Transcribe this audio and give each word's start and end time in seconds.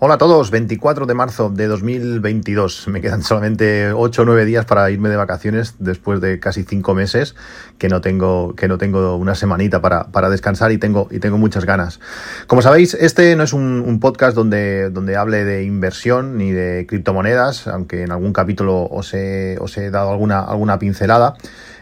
Hola 0.00 0.14
a 0.14 0.18
todos, 0.18 0.52
24 0.52 1.06
de 1.06 1.14
marzo 1.14 1.50
de 1.50 1.66
2022. 1.66 2.86
Me 2.86 3.00
quedan 3.00 3.24
solamente 3.24 3.90
8 3.92 4.22
o 4.22 4.24
9 4.26 4.44
días 4.44 4.64
para 4.64 4.88
irme 4.92 5.08
de 5.08 5.16
vacaciones 5.16 5.74
después 5.80 6.20
de 6.20 6.38
casi 6.38 6.62
5 6.62 6.94
meses 6.94 7.34
que 7.78 7.88
no 7.88 8.00
tengo, 8.00 8.54
que 8.54 8.68
no 8.68 8.78
tengo 8.78 9.16
una 9.16 9.34
semanita 9.34 9.82
para, 9.82 10.04
para 10.12 10.30
descansar 10.30 10.70
y 10.70 10.78
tengo, 10.78 11.08
y 11.10 11.18
tengo 11.18 11.36
muchas 11.36 11.64
ganas. 11.64 11.98
Como 12.46 12.62
sabéis, 12.62 12.94
este 12.94 13.34
no 13.34 13.42
es 13.42 13.52
un, 13.52 13.82
un, 13.84 13.98
podcast 13.98 14.36
donde, 14.36 14.90
donde 14.90 15.16
hable 15.16 15.44
de 15.44 15.64
inversión 15.64 16.38
ni 16.38 16.52
de 16.52 16.86
criptomonedas, 16.86 17.66
aunque 17.66 18.04
en 18.04 18.12
algún 18.12 18.32
capítulo 18.32 18.86
os 18.88 19.12
he, 19.14 19.58
os 19.60 19.76
he 19.78 19.90
dado 19.90 20.12
alguna, 20.12 20.38
alguna 20.38 20.78
pincelada. 20.78 21.34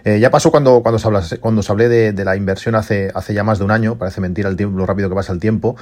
Eh, 0.06 0.20
ya 0.20 0.30
pasó 0.30 0.52
cuando, 0.52 0.82
cuando, 0.82 0.98
os, 0.98 1.34
cuando 1.40 1.62
hablé 1.68 1.88
de, 1.88 2.24
la 2.24 2.36
inversión 2.36 2.76
hace, 2.76 3.10
hace 3.12 3.34
ya 3.34 3.42
más 3.42 3.58
de 3.58 3.64
un 3.64 3.72
año, 3.72 3.98
parece 3.98 4.20
mentira 4.20 4.48
el 4.48 4.54
tiempo, 4.54 4.78
lo 4.78 4.86
rápido 4.86 5.08
que 5.08 5.16
pasa 5.16 5.32
el 5.32 5.40
tiempo, 5.40 5.74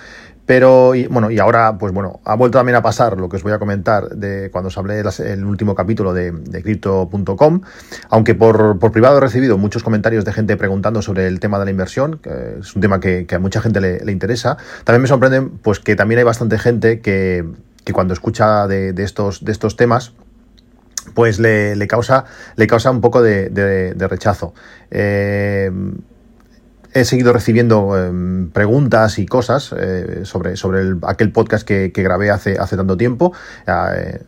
pero 0.46 0.95
y, 0.95 1.06
bueno, 1.09 1.30
y 1.30 1.38
ahora, 1.38 1.77
pues 1.77 1.92
bueno, 1.92 2.20
ha 2.24 2.34
vuelto 2.34 2.56
también 2.56 2.74
a 2.74 2.80
pasar 2.80 3.20
lo 3.20 3.29
que 3.29 3.37
os 3.37 3.42
voy 3.42 3.52
a 3.52 3.59
comentar 3.59 4.09
de 4.09 4.48
cuando 4.51 4.68
os 4.68 4.79
hablé 4.79 5.02
el 5.27 5.45
último 5.45 5.74
capítulo 5.74 6.15
de, 6.15 6.32
Crypto.com, 6.62 7.60
aunque 8.09 8.34
por, 8.34 8.79
privado 8.92 9.18
he 9.18 9.20
recibido 9.20 9.59
muchos 9.59 9.82
comentarios 9.82 10.24
de 10.24 10.32
gente 10.32 10.56
preguntando 10.56 11.02
sobre 11.02 11.27
el 11.27 11.38
tema 11.38 11.59
de 11.59 11.66
la 11.66 11.70
inversión, 11.70 12.18
que 12.23 12.60
es 12.60 12.74
un 12.74 12.80
tema 12.80 13.01
que, 13.01 13.27
a 13.30 13.38
mucha 13.38 13.60
gente 13.60 13.82
le, 13.82 14.10
interesa. 14.10 14.56
También 14.84 15.02
me 15.02 15.09
sorprende 15.09 15.43
pues 15.60 15.80
que 15.80 15.96
también 15.96 16.20
hay 16.20 16.24
bastante 16.24 16.59
gente 16.59 17.01
que, 17.01 17.45
que 17.84 17.93
cuando 17.93 18.15
escucha 18.15 18.66
de, 18.68 18.95
estos, 18.96 19.45
de 19.45 19.52
estos 19.52 19.77
temas, 19.77 20.15
pues 21.13 21.38
le, 21.38 21.77
le, 21.77 21.87
causa, 21.87 22.24
le 22.57 22.66
causa 22.66 22.91
un 22.91 23.01
poco 23.01 23.23
de, 23.23 23.51
de, 23.51 24.09
rechazo. 24.09 24.55
Eh, 24.91 25.71
he 26.95 27.04
seguido 27.04 27.32
recibiendo 27.32 27.92
eh, 27.98 28.48
preguntas 28.52 29.18
y 29.18 29.26
cosas 29.26 29.74
eh, 29.76 30.20
sobre, 30.23 30.56
sobre 30.56 30.80
el, 30.80 30.98
aquel 31.02 31.32
podcast 31.32 31.66
que, 31.66 31.90
grabé 31.95 32.30
hace, 32.30 32.56
hace 32.59 32.76
tanto 32.76 32.96
tiempo. 32.96 33.32
Eh, 33.66 34.20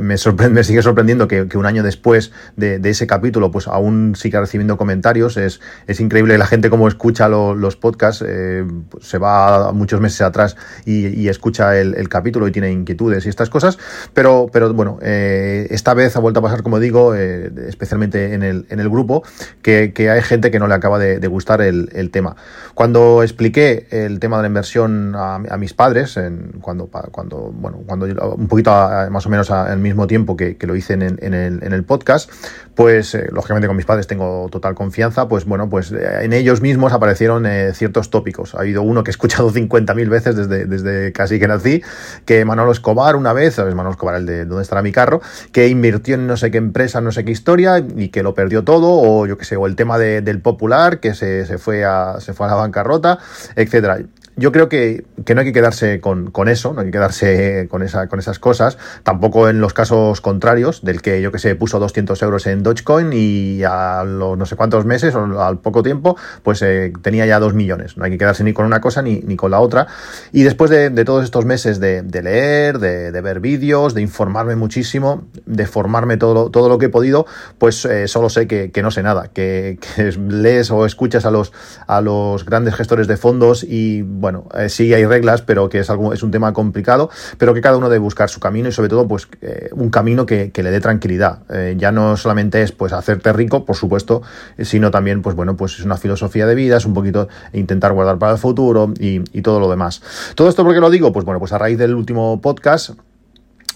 me, 0.00 0.16
sorprende, 0.16 0.64
sigue 0.64 0.82
sorprendiendo 0.82 1.28
que, 1.28 1.46
un 1.54 1.66
año 1.66 1.82
después 1.82 2.32
de, 2.56 2.80
ese 2.82 3.06
capítulo, 3.06 3.50
pues 3.50 3.68
aún 3.68 4.14
siga 4.16 4.40
recibiendo 4.40 4.78
comentarios. 4.78 5.36
Es, 5.36 5.60
es 5.86 6.00
increíble 6.00 6.38
la 6.38 6.46
gente 6.46 6.70
como 6.70 6.88
escucha 6.88 7.28
lo, 7.28 7.54
los 7.54 7.76
podcasts, 7.76 8.24
eh, 8.26 8.64
se 9.00 9.18
va 9.18 9.72
muchos 9.72 10.00
meses 10.00 10.22
atrás 10.22 10.56
y, 10.86 11.28
escucha 11.28 11.76
el, 11.76 12.08
capítulo 12.08 12.48
y 12.48 12.52
tiene 12.52 12.70
inquietudes 12.70 13.26
y 13.26 13.28
estas 13.28 13.50
cosas. 13.50 13.78
Pero, 14.14 14.48
pero 14.50 14.72
bueno, 14.72 14.98
esta 15.02 15.92
vez 15.92 16.16
ha 16.16 16.20
vuelto 16.20 16.40
a 16.40 16.42
pasar, 16.42 16.62
como 16.62 16.80
digo, 16.80 17.14
especialmente 17.14 18.32
en 18.32 18.42
el, 18.42 18.66
en 18.70 18.80
el 18.80 18.88
grupo, 18.88 19.24
que, 19.60 19.92
hay 20.10 20.22
gente 20.22 20.50
que 20.50 20.58
no 20.58 20.68
le 20.68 20.74
acaba 20.74 20.98
de, 20.98 21.18
de 21.18 21.28
gustar 21.28 21.60
el, 21.60 21.90
el 21.92 22.10
tema. 22.14 22.36
Cuando 22.74 23.22
expliqué 23.22 23.86
el 23.90 24.20
tema 24.20 24.38
de 24.38 24.44
la 24.44 24.48
inversión 24.48 25.14
a, 25.14 25.38
mis 25.58 25.74
padres, 25.74 26.16
en, 26.16 26.60
cuando, 26.62 26.86
cuando, 26.86 27.52
bueno, 27.52 27.82
cuando 27.86 28.06
un 28.06 28.48
poquito 28.48 28.70
más 29.10 29.26
o 29.26 29.28
menos 29.28 29.50
al 29.50 29.78
mismo 29.78 30.06
tiempo 30.06 30.36
que, 30.36 30.56
que 30.56 30.66
lo 30.66 30.74
hice 30.74 30.94
en, 30.94 31.34
el, 31.34 31.84
podcast, 31.84 32.30
pues 32.74 33.14
eh, 33.14 33.28
lógicamente 33.30 33.66
con 33.66 33.76
mis 33.76 33.84
padres 33.84 34.06
tengo 34.06 34.48
total 34.50 34.74
confianza, 34.74 35.28
pues 35.28 35.44
bueno, 35.44 35.68
pues 35.68 35.92
eh, 35.92 36.22
en 36.22 36.32
ellos 36.32 36.62
mismos 36.62 36.92
aparecieron 36.92 37.46
eh, 37.46 37.72
ciertos 37.74 38.10
tópicos. 38.10 38.54
Ha 38.54 38.60
habido 38.60 38.82
uno 38.82 39.04
que 39.04 39.10
he 39.10 39.12
escuchado 39.12 39.50
50.000 39.52 40.08
veces 40.08 40.36
desde, 40.36 40.64
desde 40.66 41.12
casi 41.12 41.38
que 41.38 41.48
nací, 41.48 41.82
que 42.24 42.44
Manolo 42.44 42.72
Escobar 42.72 43.16
una 43.16 43.32
vez, 43.32 43.54
¿sabes? 43.54 43.74
Manolo 43.74 43.92
Escobar, 43.92 44.14
el 44.14 44.26
de 44.26 44.44
¿Dónde 44.44 44.62
estará 44.62 44.82
mi 44.82 44.92
carro? 44.92 45.20
Que 45.52 45.68
invirtió 45.68 46.14
en 46.14 46.26
no 46.26 46.36
sé 46.36 46.50
qué 46.50 46.58
empresa, 46.58 47.00
no 47.00 47.12
sé 47.12 47.24
qué 47.24 47.32
historia 47.32 47.78
y 47.78 48.08
que 48.08 48.22
lo 48.22 48.34
perdió 48.34 48.62
todo, 48.62 48.88
o 48.90 49.26
yo 49.26 49.36
qué 49.36 49.44
sé, 49.44 49.56
o 49.56 49.66
el 49.66 49.76
tema 49.76 49.98
de, 49.98 50.22
del 50.22 50.40
popular, 50.40 51.00
que 51.00 51.14
se, 51.14 51.46
se 51.46 51.58
fue 51.58 51.84
a 51.84 52.03
se 52.20 52.32
fue 52.32 52.46
a 52.46 52.50
la 52.50 52.56
bancarrota, 52.56 53.18
etcétera 53.56 53.98
yo 54.36 54.52
creo 54.52 54.68
que, 54.68 55.04
que, 55.24 55.34
no 55.34 55.40
hay 55.40 55.46
que 55.46 55.52
quedarse 55.52 56.00
con, 56.00 56.30
con, 56.30 56.48
eso, 56.48 56.72
no 56.72 56.80
hay 56.80 56.86
que 56.86 56.92
quedarse 56.92 57.68
con, 57.70 57.82
esa, 57.82 58.08
con 58.08 58.18
esas 58.18 58.38
cosas, 58.38 58.78
tampoco 59.02 59.48
en 59.48 59.60
los 59.60 59.72
casos 59.72 60.20
contrarios, 60.20 60.82
del 60.82 61.02
que 61.02 61.22
yo 61.22 61.30
que 61.32 61.38
sé, 61.38 61.54
puso 61.54 61.78
200 61.78 62.20
euros 62.22 62.46
en 62.46 62.62
Dogecoin 62.62 63.10
y 63.12 63.62
a 63.64 64.04
los 64.04 64.36
no 64.36 64.46
sé 64.46 64.56
cuántos 64.56 64.84
meses 64.84 65.14
o 65.14 65.40
al 65.40 65.58
poco 65.58 65.82
tiempo, 65.82 66.16
pues 66.42 66.62
eh, 66.62 66.92
tenía 67.02 67.26
ya 67.26 67.38
2 67.38 67.54
millones. 67.54 67.96
No 67.96 68.04
hay 68.04 68.10
que 68.10 68.18
quedarse 68.18 68.44
ni 68.44 68.52
con 68.52 68.66
una 68.66 68.80
cosa 68.80 69.02
ni, 69.02 69.20
ni 69.20 69.36
con 69.36 69.50
la 69.50 69.60
otra. 69.60 69.86
Y 70.32 70.42
después 70.42 70.70
de, 70.70 70.90
todos 71.04 71.24
estos 71.24 71.44
meses 71.44 71.80
de, 71.80 72.02
leer, 72.22 72.78
de, 72.78 73.12
de, 73.12 73.20
ver 73.20 73.40
vídeos, 73.40 73.94
de 73.94 74.02
informarme 74.02 74.56
muchísimo, 74.56 75.26
de 75.44 75.66
formarme 75.66 76.16
todo, 76.16 76.50
todo 76.50 76.68
lo 76.68 76.78
que 76.78 76.86
he 76.86 76.88
podido, 76.88 77.26
pues 77.58 77.84
eh, 77.84 78.08
solo 78.08 78.30
sé 78.30 78.46
que, 78.46 78.70
que, 78.70 78.82
no 78.82 78.90
sé 78.90 79.02
nada, 79.02 79.28
que, 79.32 79.78
que 79.96 80.12
lees 80.12 80.70
o 80.70 80.86
escuchas 80.86 81.24
a 81.26 81.30
los, 81.30 81.52
a 81.86 82.00
los 82.00 82.44
grandes 82.44 82.74
gestores 82.74 83.06
de 83.06 83.16
fondos 83.16 83.64
y 83.64 84.02
bueno, 84.24 84.48
eh, 84.54 84.70
sí 84.70 84.94
hay 84.94 85.04
reglas, 85.04 85.42
pero 85.42 85.68
que 85.68 85.80
es 85.80 85.90
algo, 85.90 86.14
es 86.14 86.22
un 86.22 86.30
tema 86.30 86.54
complicado, 86.54 87.10
pero 87.36 87.52
que 87.52 87.60
cada 87.60 87.76
uno 87.76 87.90
debe 87.90 87.98
buscar 87.98 88.30
su 88.30 88.40
camino 88.40 88.70
y 88.70 88.72
sobre 88.72 88.88
todo, 88.88 89.06
pues, 89.06 89.28
eh, 89.42 89.68
un 89.72 89.90
camino 89.90 90.24
que, 90.24 90.50
que, 90.50 90.62
le 90.62 90.70
dé 90.70 90.80
tranquilidad. 90.80 91.40
Eh, 91.50 91.74
ya 91.76 91.92
no 91.92 92.16
solamente 92.16 92.62
es, 92.62 92.72
pues, 92.72 92.94
hacerte 92.94 93.34
rico, 93.34 93.66
por 93.66 93.76
supuesto, 93.76 94.22
sino 94.58 94.90
también, 94.90 95.20
pues, 95.20 95.36
bueno, 95.36 95.58
pues 95.58 95.78
es 95.78 95.84
una 95.84 95.98
filosofía 95.98 96.46
de 96.46 96.54
vida, 96.54 96.78
es 96.78 96.86
un 96.86 96.94
poquito 96.94 97.28
intentar 97.52 97.92
guardar 97.92 98.18
para 98.18 98.32
el 98.32 98.38
futuro 98.38 98.94
y, 98.98 99.20
y 99.36 99.42
todo 99.42 99.60
lo 99.60 99.68
demás. 99.68 100.00
Todo 100.34 100.48
esto, 100.48 100.64
porque 100.64 100.80
lo 100.80 100.88
digo? 100.88 101.12
Pues 101.12 101.26
bueno, 101.26 101.38
pues 101.38 101.52
a 101.52 101.58
raíz 101.58 101.76
del 101.76 101.94
último 101.94 102.40
podcast, 102.40 102.92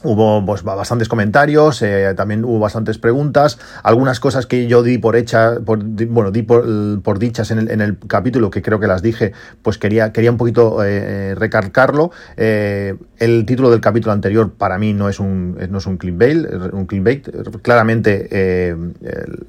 Hubo 0.05 0.45
pues, 0.47 0.63
bastantes 0.63 1.09
comentarios, 1.09 1.83
eh, 1.83 2.15
también 2.17 2.45
hubo 2.45 2.61
bastantes 2.61 2.99
preguntas, 2.99 3.59
algunas 3.83 4.21
cosas 4.21 4.47
que 4.47 4.69
yo 4.69 4.85
di 4.85 4.97
por 4.99 5.17
hecha, 5.17 5.59
por, 5.65 5.83
bueno, 5.83 6.31
di 6.31 6.43
por, 6.43 7.19
dichas 7.19 7.51
en 7.51 7.59
el, 7.59 7.71
en 7.71 7.81
el, 7.81 7.99
capítulo, 7.99 8.51
que 8.51 8.63
creo 8.63 8.79
que 8.79 8.87
las 8.87 9.03
dije, 9.03 9.33
pues 9.63 9.77
quería, 9.77 10.13
quería 10.13 10.31
un 10.31 10.37
poquito 10.37 10.85
eh, 10.85 11.35
recargarlo. 11.35 12.13
Eh, 12.37 12.95
el 13.19 13.45
título 13.45 13.71
del 13.71 13.81
capítulo 13.81 14.13
anterior 14.13 14.53
para 14.53 14.79
mí 14.79 14.93
no 14.93 15.09
es 15.09 15.19
un, 15.19 15.59
no 15.69 15.79
es 15.79 15.87
un 15.87 15.97
clickbait, 15.97 16.47
un 16.73 16.87
clickbait. 16.87 17.29
claramente 17.63 18.29
eh, 18.31 18.77
el, 19.03 19.47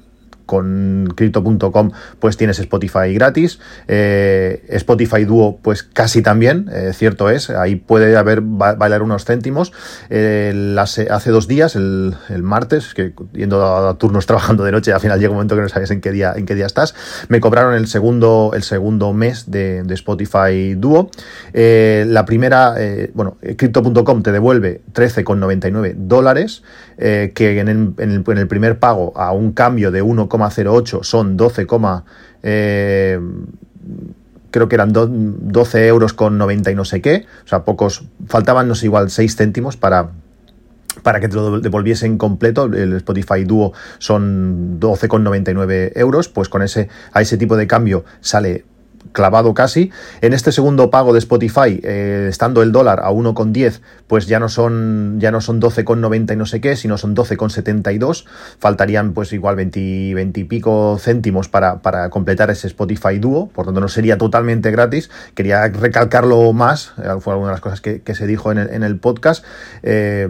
con 0.50 1.12
crypto.com 1.14 1.92
pues 2.18 2.36
tienes 2.36 2.58
Spotify 2.58 3.14
gratis, 3.14 3.60
eh, 3.86 4.64
Spotify 4.70 5.24
Duo 5.24 5.60
pues 5.62 5.84
casi 5.84 6.22
también, 6.22 6.68
eh, 6.72 6.90
cierto 6.92 7.30
es, 7.30 7.50
ahí 7.50 7.76
puede 7.76 8.16
haber 8.16 8.40
bailar 8.40 9.02
unos 9.02 9.24
céntimos. 9.24 9.72
Eh, 10.08 10.74
hace, 10.76 11.30
dos 11.30 11.46
días, 11.46 11.76
el, 11.76 12.16
martes, 12.42 12.94
que 12.94 13.14
yendo 13.32 13.64
a, 13.64 13.96
turnos 13.96 14.26
trabajando 14.30 14.64
de 14.64 14.72
noche, 14.72 14.92
al 14.92 14.98
final 14.98 15.20
llega 15.20 15.30
un 15.30 15.36
momento 15.36 15.54
que 15.54 15.62
no 15.62 15.68
sabes 15.68 15.92
en 15.92 16.00
qué 16.00 16.10
día, 16.10 16.32
en 16.34 16.46
qué 16.46 16.56
día 16.56 16.66
estás, 16.66 16.96
me 17.28 17.38
cobraron 17.38 17.74
el 17.74 17.86
segundo, 17.86 18.50
el 18.52 18.64
segundo 18.64 19.12
mes 19.12 19.52
de, 19.52 19.84
Spotify 19.90 20.74
Duo. 20.74 21.12
La 21.52 22.24
primera, 22.24 22.74
bueno, 23.14 23.36
crypto.com 23.56 24.22
te 24.24 24.32
devuelve 24.32 24.80
13,99 24.94 25.94
dólares, 25.94 26.64
que 26.98 27.60
en 27.60 27.68
el, 27.68 27.94
en, 27.98 28.10
el, 28.10 28.24
en 28.26 28.38
el 28.38 28.48
primer 28.48 28.80
pago 28.80 29.12
a 29.16 29.30
un 29.30 29.52
cambio 29.52 29.92
de 29.92 30.02
1, 30.02 30.28
0,08 30.48 31.02
son 31.02 31.36
12, 31.36 31.66
eh, 32.42 33.20
creo 34.50 34.68
que 34.68 34.74
eran 34.74 34.92
do, 34.92 35.08
12 35.08 35.86
euros 35.86 36.12
con 36.12 36.38
90 36.38 36.70
y 36.70 36.74
no 36.74 36.84
sé 36.84 37.00
qué, 37.00 37.26
o 37.44 37.48
sea, 37.48 37.64
pocos, 37.64 38.04
faltaban, 38.26 38.68
no 38.68 38.74
sé, 38.74 38.86
igual 38.86 39.10
6 39.10 39.36
céntimos 39.36 39.76
para, 39.76 40.10
para 41.02 41.20
que 41.20 41.28
te 41.28 41.36
lo 41.36 41.60
devolviesen 41.60 42.18
completo, 42.18 42.64
el 42.64 42.94
Spotify 42.94 43.44
Duo 43.44 43.72
son 43.98 44.80
12,99 44.80 45.92
euros, 45.94 46.28
pues 46.28 46.48
con 46.48 46.62
ese, 46.62 46.88
a 47.12 47.20
ese 47.20 47.36
tipo 47.36 47.56
de 47.56 47.66
cambio 47.66 48.04
sale 48.20 48.64
clavado 49.12 49.54
casi. 49.54 49.90
En 50.20 50.32
este 50.32 50.52
segundo 50.52 50.90
pago 50.90 51.12
de 51.12 51.18
Spotify, 51.18 51.80
eh, 51.82 52.26
estando 52.28 52.62
el 52.62 52.72
dólar 52.72 53.00
a 53.00 53.10
1,10, 53.10 53.80
pues 54.06 54.26
ya 54.26 54.38
no 54.38 54.48
son 54.48 55.18
ya 55.20 55.30
no 55.30 55.40
son 55.40 55.60
12,90 55.60 56.32
y 56.32 56.36
no 56.36 56.46
sé 56.46 56.60
qué, 56.60 56.76
sino 56.76 56.98
son 56.98 57.14
12,72. 57.14 58.26
Faltarían 58.58 59.12
pues 59.12 59.32
igual 59.32 59.56
20, 59.56 60.14
20 60.14 60.40
y 60.40 60.44
pico 60.44 60.98
céntimos 61.00 61.48
para, 61.48 61.82
para 61.82 62.10
completar 62.10 62.50
ese 62.50 62.66
Spotify 62.66 63.18
Duo, 63.18 63.48
por 63.48 63.66
tanto 63.66 63.80
no 63.80 63.88
sería 63.88 64.18
totalmente 64.18 64.70
gratis. 64.70 65.10
Quería 65.34 65.66
recalcarlo 65.68 66.52
más, 66.52 66.92
eh, 66.98 67.08
fue 67.20 67.32
alguna 67.32 67.50
de 67.50 67.54
las 67.54 67.60
cosas 67.60 67.80
que, 67.80 68.00
se 68.10 68.26
dijo 68.26 68.50
en 68.52 68.58
el, 68.58 68.70
en 68.70 68.82
el 68.82 68.98
podcast. 68.98 69.44
Eh, 69.82 70.28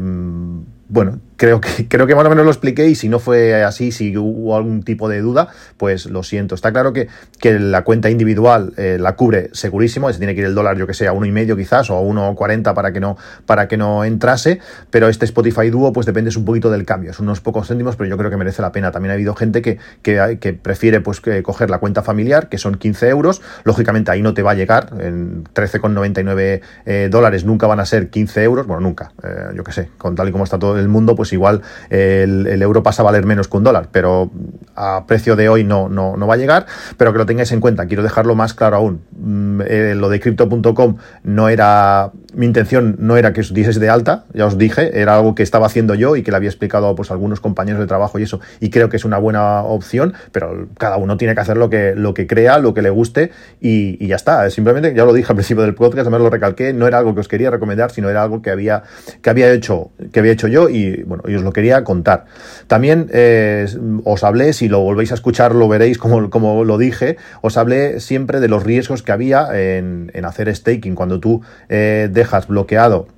bueno, 0.88 1.20
creo 1.40 1.58
que, 1.58 1.88
creo 1.88 2.06
que 2.06 2.14
más 2.14 2.26
o 2.26 2.28
menos 2.28 2.44
lo 2.44 2.50
expliqué 2.50 2.86
y 2.86 2.94
si 2.94 3.08
no 3.08 3.18
fue 3.18 3.64
así, 3.64 3.92
si 3.92 4.14
hubo 4.16 4.54
algún 4.56 4.82
tipo 4.82 5.08
de 5.08 5.22
duda, 5.22 5.48
pues 5.78 6.04
lo 6.06 6.22
siento. 6.22 6.54
Está 6.54 6.70
claro 6.70 6.92
que, 6.92 7.08
que 7.40 7.58
la 7.58 7.82
cuenta 7.82 8.10
individual 8.10 8.74
eh, 8.76 8.98
la 9.00 9.16
cubre 9.16 9.48
segurísimo, 9.52 10.12
se 10.12 10.18
tiene 10.18 10.34
que 10.34 10.42
ir 10.42 10.46
el 10.46 10.54
dólar, 10.54 10.76
yo 10.76 10.86
que 10.86 10.92
sé, 10.92 11.08
a 11.08 11.12
uno 11.12 11.24
y 11.24 11.32
medio 11.32 11.56
quizás 11.56 11.88
o 11.88 11.96
a 11.96 12.02
1,40 12.02 12.74
para 12.74 12.92
que 12.92 13.00
no 13.00 13.16
para 13.46 13.68
que 13.68 13.78
no 13.78 14.04
entrase, 14.04 14.60
pero 14.90 15.08
este 15.08 15.24
Spotify 15.24 15.70
Duo 15.70 15.92
pues 15.94 16.04
depende 16.04 16.30
un 16.36 16.44
poquito 16.44 16.70
del 16.70 16.84
cambio, 16.84 17.10
es 17.10 17.18
unos 17.18 17.40
pocos 17.40 17.66
céntimos, 17.66 17.96
pero 17.96 18.10
yo 18.10 18.18
creo 18.18 18.30
que 18.30 18.36
merece 18.36 18.60
la 18.60 18.70
pena. 18.70 18.92
También 18.92 19.12
ha 19.12 19.14
habido 19.14 19.34
gente 19.34 19.62
que, 19.62 19.78
que, 20.02 20.38
que 20.40 20.52
prefiere 20.52 21.00
pues 21.00 21.22
coger 21.42 21.70
la 21.70 21.78
cuenta 21.78 22.02
familiar, 22.02 22.50
que 22.50 22.58
son 22.58 22.74
15 22.74 23.08
euros, 23.08 23.40
lógicamente 23.64 24.10
ahí 24.10 24.20
no 24.20 24.34
te 24.34 24.42
va 24.42 24.50
a 24.50 24.54
llegar, 24.54 24.90
en 25.00 25.44
13,99 25.44 26.60
eh, 26.84 27.08
dólares 27.10 27.44
nunca 27.44 27.66
van 27.66 27.80
a 27.80 27.86
ser 27.86 28.10
15 28.10 28.42
euros, 28.42 28.66
bueno, 28.66 28.82
nunca, 28.82 29.12
eh, 29.22 29.54
yo 29.56 29.64
que 29.64 29.72
sé, 29.72 29.88
con 29.96 30.14
tal 30.14 30.28
y 30.28 30.32
como 30.32 30.44
está 30.44 30.58
todo 30.58 30.78
el 30.78 30.88
mundo, 30.88 31.16
pues 31.16 31.29
igual 31.32 31.62
el, 31.90 32.46
el, 32.46 32.62
euro 32.62 32.82
pasa 32.82 33.02
a 33.02 33.04
valer 33.04 33.24
menos 33.24 33.48
que 33.48 33.56
un 33.56 33.64
dólar, 33.64 33.88
pero 33.92 34.30
a 34.74 35.04
precio 35.06 35.36
de 35.36 35.48
hoy 35.48 35.64
no, 35.64 35.88
no, 35.88 36.16
no 36.16 36.26
va 36.26 36.34
a 36.34 36.36
llegar, 36.36 36.66
pero 36.96 37.12
que 37.12 37.18
lo 37.18 37.26
tengáis 37.26 37.52
en 37.52 37.60
cuenta, 37.60 37.86
quiero 37.86 38.02
dejarlo 38.02 38.34
más 38.34 38.54
claro 38.54 38.76
aún. 38.76 39.02
Mm, 39.18 39.60
eh, 39.66 39.94
lo 39.96 40.08
de 40.08 40.20
crypto.com 40.20 40.96
no 41.24 41.48
era, 41.48 42.12
mi 42.34 42.46
intención 42.46 42.96
no 42.98 43.16
era 43.16 43.32
que 43.32 43.40
os 43.40 43.52
dieses 43.52 43.78
de 43.78 43.88
alta, 43.88 44.24
ya 44.32 44.46
os 44.46 44.58
dije, 44.58 45.00
era 45.00 45.16
algo 45.16 45.34
que 45.34 45.42
estaba 45.42 45.66
haciendo 45.66 45.94
yo 45.94 46.16
y 46.16 46.22
que 46.22 46.30
le 46.30 46.36
había 46.36 46.48
explicado 46.48 46.94
pues, 46.94 47.10
a 47.10 47.14
algunos 47.14 47.40
compañeros 47.40 47.80
de 47.80 47.86
trabajo 47.86 48.18
y 48.18 48.22
eso, 48.22 48.40
y 48.60 48.70
creo 48.70 48.88
que 48.88 48.96
es 48.96 49.04
una 49.04 49.18
buena 49.18 49.62
opción, 49.62 50.14
pero 50.32 50.68
cada 50.78 50.96
uno 50.96 51.16
tiene 51.16 51.34
que 51.34 51.40
hacer 51.40 51.56
lo 51.56 51.70
que, 51.70 51.94
lo 51.94 52.14
que 52.14 52.26
crea, 52.26 52.58
lo 52.58 52.74
que 52.74 52.82
le 52.82 52.90
guste 52.90 53.30
y, 53.60 54.02
y 54.02 54.08
ya 54.08 54.16
está. 54.16 54.48
Simplemente, 54.50 54.94
ya 54.94 55.04
lo 55.04 55.12
dije 55.12 55.28
al 55.30 55.36
principio 55.36 55.62
del 55.62 55.74
podcast, 55.74 56.00
además 56.00 56.20
lo 56.20 56.30
recalqué, 56.30 56.72
no 56.72 56.86
era 56.86 56.98
algo 56.98 57.14
que 57.14 57.20
os 57.20 57.28
quería 57.28 57.50
recomendar, 57.50 57.90
sino 57.90 58.08
era 58.08 58.22
algo 58.22 58.42
que 58.42 58.50
había, 58.50 58.82
que 59.22 59.30
había, 59.30 59.52
hecho, 59.52 59.90
que 60.12 60.20
había 60.20 60.32
hecho 60.32 60.48
yo 60.48 60.68
y 60.68 61.02
bueno, 61.02 61.19
y 61.26 61.34
os 61.34 61.42
lo 61.42 61.52
quería 61.52 61.84
contar. 61.84 62.26
También 62.66 63.08
eh, 63.12 63.66
os 64.04 64.24
hablé, 64.24 64.52
si 64.52 64.68
lo 64.68 64.80
volvéis 64.80 65.12
a 65.12 65.14
escuchar 65.14 65.54
lo 65.54 65.68
veréis 65.68 65.98
como, 65.98 66.30
como 66.30 66.64
lo 66.64 66.78
dije, 66.78 67.16
os 67.42 67.56
hablé 67.56 68.00
siempre 68.00 68.40
de 68.40 68.48
los 68.48 68.64
riesgos 68.64 69.02
que 69.02 69.12
había 69.12 69.48
en, 69.52 70.10
en 70.14 70.24
hacer 70.24 70.54
staking. 70.54 70.94
Cuando 70.94 71.20
tú 71.20 71.42
eh, 71.68 72.08
dejas 72.10 72.46
bloqueado 72.48 73.08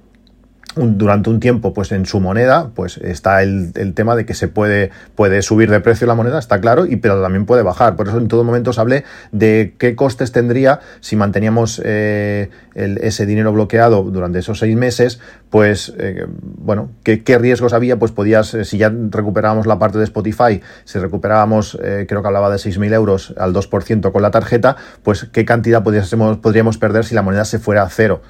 durante 0.74 1.28
un 1.28 1.40
tiempo 1.40 1.74
pues 1.74 1.92
en 1.92 2.06
su 2.06 2.20
moneda 2.20 2.70
pues 2.74 2.96
está 2.98 3.42
el, 3.42 3.72
el, 3.74 3.92
tema 3.92 4.16
de 4.16 4.24
que 4.24 4.34
se 4.34 4.48
puede, 4.48 4.90
puede 5.14 5.42
subir 5.42 5.70
de 5.70 5.80
precio 5.80 6.06
la 6.06 6.14
moneda 6.14 6.38
está 6.38 6.60
claro 6.60 6.86
y 6.86 6.96
pero 6.96 7.20
también 7.20 7.44
puede 7.44 7.62
bajar 7.62 7.94
por 7.94 8.08
eso 8.08 8.18
en 8.18 8.28
todo 8.28 8.42
momento 8.42 8.70
os 8.70 8.78
hablé 8.78 9.04
de 9.32 9.74
qué 9.76 9.94
costes 9.94 10.32
tendría 10.32 10.80
si 11.00 11.16
manteníamos 11.16 11.80
eh, 11.84 12.48
ese 12.74 13.26
dinero 13.26 13.52
bloqueado 13.52 14.02
durante 14.04 14.38
esos 14.38 14.58
seis 14.58 14.76
meses 14.76 15.20
pues 15.50 15.92
eh, 15.98 16.26
bueno 16.40 16.90
¿qué, 17.04 17.38
riesgos 17.38 17.72
había 17.74 17.98
pues 17.98 18.12
podías 18.12 18.54
eh, 18.54 18.64
si 18.64 18.78
ya 18.78 18.90
recuperábamos 19.10 19.66
la 19.66 19.78
parte 19.78 19.98
de 19.98 20.04
Spotify 20.04 20.62
si 20.84 20.98
recuperábamos 20.98 21.78
eh, 21.82 22.06
creo 22.08 22.22
que 22.22 22.28
hablaba 22.28 22.50
de 22.50 22.56
6.000 22.56 22.94
euros 22.94 23.34
al 23.36 23.52
2% 23.52 24.12
con 24.12 24.22
la 24.22 24.30
tarjeta 24.30 24.76
pues 25.02 25.28
qué 25.32 25.44
cantidad 25.44 25.82
podríamos, 25.82 26.78
perder 26.78 27.04
si 27.04 27.14
la 27.14 27.22
moneda 27.22 27.44
se 27.44 27.58
fuera 27.58 27.82
a 27.82 27.90
cero 27.90 28.22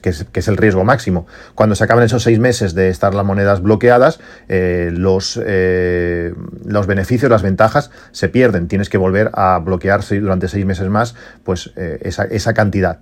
que, 0.00 0.10
es, 0.10 0.48
el 0.48 0.56
riesgo 0.56 0.84
máximo. 0.84 1.26
Cuando 1.56 1.74
se 1.74 1.82
acaban 1.82 2.04
esos 2.04 2.22
seis 2.22 2.38
meses 2.38 2.74
de 2.74 2.90
estar 2.90 3.12
las 3.12 3.26
monedas 3.26 3.60
bloqueadas, 3.60 4.20
los, 4.48 5.36
los 5.36 6.86
beneficios, 6.86 7.28
las 7.28 7.42
ventajas 7.42 7.90
se 8.12 8.28
pierden. 8.28 8.68
Tienes 8.68 8.88
que 8.88 8.98
volver 8.98 9.32
a 9.34 9.58
bloquearse 9.58 10.20
durante 10.20 10.46
seis 10.46 10.64
meses 10.64 10.88
más 10.88 11.16
pues, 11.42 11.72
esa, 11.74 12.22
esa, 12.26 12.54
cantidad. 12.54 13.00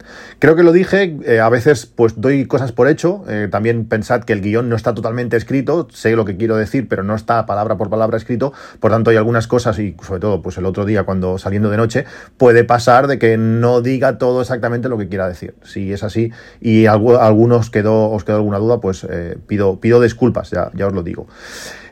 Que 0.56 0.62
lo 0.62 0.72
dije, 0.72 1.16
eh, 1.24 1.40
a 1.40 1.48
veces 1.48 1.86
pues 1.86 2.20
doy 2.20 2.46
cosas 2.46 2.72
por 2.72 2.88
hecho. 2.88 3.24
Eh, 3.28 3.48
también 3.50 3.86
pensad 3.86 4.24
que 4.24 4.32
el 4.32 4.40
guion 4.40 4.68
no 4.68 4.76
está 4.76 4.94
totalmente 4.94 5.36
escrito, 5.36 5.88
sé 5.92 6.16
lo 6.16 6.24
que 6.24 6.36
quiero 6.36 6.56
decir, 6.56 6.88
pero 6.88 7.02
no 7.02 7.14
está 7.14 7.46
palabra 7.46 7.76
por 7.76 7.90
palabra 7.90 8.16
escrito. 8.16 8.52
Por 8.80 8.90
tanto, 8.90 9.10
hay 9.10 9.16
algunas 9.16 9.46
cosas, 9.46 9.78
y 9.78 9.96
sobre 10.02 10.20
todo 10.20 10.42
pues 10.42 10.58
el 10.58 10.66
otro 10.66 10.84
día 10.84 11.04
cuando 11.04 11.38
saliendo 11.38 11.70
de 11.70 11.76
noche, 11.76 12.04
puede 12.36 12.64
pasar 12.64 13.06
de 13.06 13.18
que 13.18 13.36
no 13.36 13.80
diga 13.80 14.18
todo 14.18 14.40
exactamente 14.40 14.88
lo 14.88 14.98
que 14.98 15.08
quiera 15.08 15.28
decir. 15.28 15.54
Si 15.62 15.92
es 15.92 16.02
así, 16.02 16.32
y 16.60 16.86
algunos 16.86 17.70
quedó, 17.70 18.10
os 18.10 18.24
quedó 18.24 18.36
alguna 18.36 18.58
duda, 18.58 18.80
pues 18.80 19.06
eh, 19.08 19.36
pido, 19.46 19.80
pido 19.80 20.00
disculpas, 20.00 20.50
ya, 20.50 20.70
ya 20.74 20.86
os 20.86 20.92
lo 20.92 21.02
digo. 21.02 21.26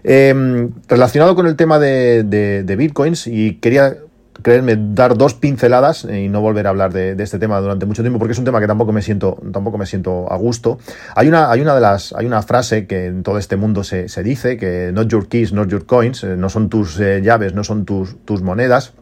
Eh, 0.05 0.69
relacionado 0.89 1.35
con 1.35 1.47
el 1.47 1.57
tema 1.57 1.79
de, 1.79 2.75
bitcoins, 2.79 3.27
y 3.27 3.55
quería 3.57 3.97
creerme 4.43 4.77
dar 4.79 5.17
dos 5.17 5.35
pinceladas 5.35 6.05
y 6.05 6.29
no 6.29 6.41
volver 6.41 6.67
a 6.67 6.71
hablar 6.71 6.93
de, 6.93 7.17
este 7.23 7.39
tema 7.39 7.61
durante 7.61 7.87
mucho 7.87 8.03
tiempo 8.03 8.19
porque 8.19 8.33
es 8.33 8.39
un 8.39 8.45
tema 8.45 8.61
que 8.61 8.67
tampoco 8.67 8.93
me 8.93 9.03
siento 9.03 9.39
tampoco 9.53 9.79
me 9.79 9.87
siento 9.87 10.31
a 10.33 10.37
gusto. 10.37 10.79
Hay 11.15 11.29
una 11.29 11.51
hay 11.51 11.61
una 11.61 11.75
de 11.75 11.81
las 11.81 12.13
hay 12.13 12.27
una 12.27 12.43
frase 12.43 12.87
que 12.87 13.07
en 13.07 13.23
todo 13.23 13.39
este 13.39 13.57
mundo 13.57 13.85
se, 13.85 14.09
se 14.09 14.23
dice 14.23 14.57
que 14.57 14.91
not 14.93 15.09
your 15.09 15.29
keys 15.29 15.53
not 15.53 15.69
your 15.69 15.87
coins 15.87 16.25
eh, 16.25 16.37
no 16.37 16.49
son 16.49 16.69
tus 16.69 16.99
eh, 17.01 17.21
llaves 17.23 17.55
no 17.55 17.65
son 17.65 17.85
tus 17.85 18.17
tus 18.25 18.43
monedas 18.43 18.95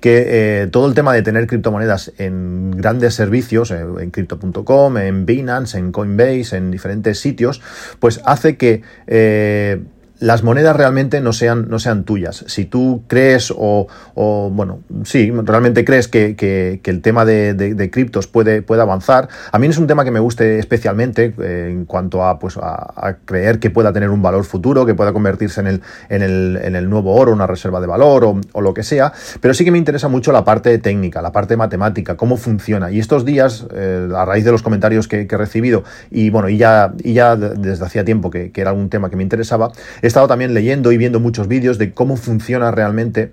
que 0.00 0.62
eh, 0.62 0.66
todo 0.68 0.86
el 0.86 0.94
tema 0.94 1.12
de 1.12 1.22
tener 1.22 1.46
criptomonedas 1.46 2.12
en 2.18 2.70
grandes 2.72 3.14
servicios, 3.14 3.70
eh, 3.70 3.84
en 4.00 4.10
crypto.com, 4.10 4.96
en 4.98 5.26
Binance, 5.26 5.78
en 5.78 5.92
Coinbase, 5.92 6.56
en 6.56 6.70
diferentes 6.70 7.18
sitios, 7.18 7.60
pues 7.98 8.20
hace 8.24 8.56
que 8.56 8.82
eh, 9.06 9.82
las 10.20 10.42
monedas 10.42 10.74
realmente 10.76 11.20
no 11.20 11.32
sean, 11.32 11.68
no 11.68 11.78
sean 11.78 12.04
tuyas. 12.04 12.44
Si 12.48 12.64
tú 12.64 13.02
crees 13.06 13.52
o, 13.56 13.86
o 14.14 14.50
bueno, 14.50 14.80
sí, 15.04 15.30
realmente 15.30 15.84
crees 15.84 16.08
que, 16.08 16.34
que, 16.34 16.80
el 16.88 17.02
tema 17.02 17.26
de, 17.26 17.52
de, 17.52 17.90
criptos 17.90 18.26
puede, 18.26 18.62
puede 18.62 18.80
avanzar, 18.80 19.28
a 19.52 19.58
mí 19.58 19.66
es 19.66 19.76
un 19.76 19.86
tema 19.86 20.04
que 20.04 20.10
me 20.10 20.20
guste 20.20 20.58
especialmente 20.58 21.34
eh, 21.38 21.68
en 21.70 21.84
cuanto 21.84 22.24
a, 22.24 22.38
pues, 22.38 22.56
a, 22.56 22.92
a, 22.96 23.16
creer 23.24 23.58
que 23.58 23.68
pueda 23.68 23.92
tener 23.92 24.08
un 24.08 24.22
valor 24.22 24.44
futuro, 24.44 24.86
que 24.86 24.94
pueda 24.94 25.12
convertirse 25.12 25.60
en 25.60 25.66
el, 25.66 25.82
en 26.08 26.22
el, 26.22 26.58
en 26.62 26.76
el 26.76 26.88
nuevo 26.88 27.14
oro, 27.14 27.32
una 27.32 27.46
reserva 27.46 27.78
de 27.80 27.86
valor 27.86 28.24
o, 28.24 28.40
o, 28.52 28.60
lo 28.62 28.72
que 28.72 28.82
sea, 28.82 29.12
pero 29.40 29.52
sí 29.52 29.64
que 29.66 29.70
me 29.70 29.78
interesa 29.78 30.08
mucho 30.08 30.32
la 30.32 30.44
parte 30.44 30.78
técnica, 30.78 31.20
la 31.20 31.30
parte 31.30 31.56
matemática, 31.56 32.16
cómo 32.16 32.38
funciona. 32.38 32.90
Y 32.90 32.98
estos 32.98 33.26
días, 33.26 33.66
eh, 33.74 34.08
a 34.16 34.24
raíz 34.24 34.44
de 34.44 34.52
los 34.52 34.62
comentarios 34.62 35.08
que, 35.08 35.26
que, 35.26 35.34
he 35.34 35.38
recibido, 35.38 35.84
y 36.10 36.30
bueno, 36.30 36.48
y 36.48 36.56
ya, 36.56 36.94
y 37.04 37.12
ya 37.12 37.36
desde 37.36 37.84
hacía 37.84 38.04
tiempo 38.04 38.30
que, 38.30 38.50
que 38.50 38.62
era 38.62 38.72
un 38.72 38.88
tema 38.88 39.10
que 39.10 39.16
me 39.16 39.22
interesaba, 39.22 39.70
estado 40.08 40.28
también 40.28 40.54
leyendo 40.54 40.92
y 40.92 40.98
viendo 40.98 41.20
muchos 41.20 41.48
vídeos 41.48 41.78
de 41.78 41.92
cómo 41.92 42.16
funciona 42.16 42.70
realmente 42.70 43.32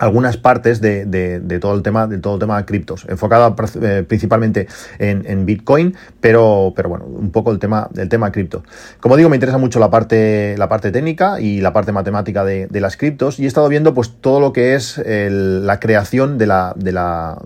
algunas 0.00 0.38
partes 0.38 0.80
de, 0.80 1.58
todo 1.60 1.74
el 1.74 1.82
tema 1.82 2.06
de 2.06 2.18
todo 2.18 2.34
el 2.34 2.40
tema 2.40 2.56
de 2.56 2.64
criptos, 2.64 3.04
enfocada 3.08 3.54
eh, 3.82 4.02
principalmente 4.08 4.66
en, 4.98 5.44
Bitcoin, 5.44 5.94
pero, 6.20 6.72
pero 6.74 6.88
bueno, 6.88 7.04
un 7.04 7.30
poco 7.30 7.52
el 7.52 7.58
tema 7.58 7.88
del 7.92 8.08
tema 8.08 8.32
cripto. 8.32 8.64
Como 9.00 9.16
digo, 9.18 9.28
me 9.28 9.36
interesa 9.36 9.58
mucho 9.58 9.78
la 9.78 9.90
parte, 9.90 10.56
la 10.56 10.70
parte 10.70 10.90
técnica 10.90 11.38
y 11.40 11.60
la 11.60 11.74
parte 11.74 11.92
matemática 11.92 12.44
de, 12.44 12.68
las 12.80 12.96
criptos, 12.96 13.38
y 13.38 13.44
he 13.44 13.46
estado 13.46 13.68
viendo 13.68 13.92
pues 13.92 14.14
todo 14.22 14.40
lo 14.40 14.54
que 14.54 14.74
es 14.74 14.96
el, 14.96 15.66
la 15.66 15.78
creación 15.80 16.38
de 16.38 16.46
la, 16.46 16.72
de 16.76 16.92
la 16.92 17.38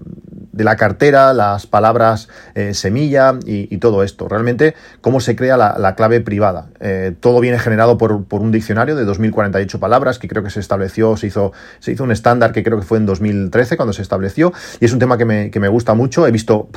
de 0.54 0.64
la 0.64 0.76
cartera, 0.76 1.32
las 1.32 1.66
palabras 1.66 2.28
eh, 2.54 2.74
semilla 2.74 3.34
y, 3.44 3.76
todo 3.78 4.04
esto. 4.04 4.28
Realmente, 4.28 4.74
cómo 5.00 5.20
se 5.20 5.34
crea 5.34 5.56
la, 5.56 5.76
la 5.78 5.96
clave 5.96 6.20
privada. 6.20 6.68
Eh, 6.80 7.12
todo 7.18 7.40
viene 7.40 7.58
generado 7.58 7.98
por, 7.98 8.24
por, 8.24 8.40
un 8.40 8.52
diccionario 8.52 8.94
de 8.94 9.04
2048 9.04 9.80
palabras 9.80 10.18
que 10.18 10.28
creo 10.28 10.42
que 10.44 10.50
se 10.50 10.60
estableció, 10.60 11.16
se 11.16 11.26
hizo, 11.26 11.52
se 11.80 11.92
hizo 11.92 12.04
un 12.04 12.12
estándar 12.12 12.52
que 12.52 12.62
creo 12.62 12.78
que 12.78 12.84
fue 12.84 12.98
en 12.98 13.06
2013 13.06 13.76
cuando 13.76 13.92
se 13.92 14.02
estableció 14.02 14.52
y 14.80 14.84
es 14.84 14.92
un 14.92 15.00
tema 15.00 15.18
que 15.18 15.24
me, 15.24 15.50
que 15.50 15.58
me 15.58 15.68
gusta 15.68 15.94
mucho. 15.94 16.26
He 16.26 16.30
visto 16.30 16.68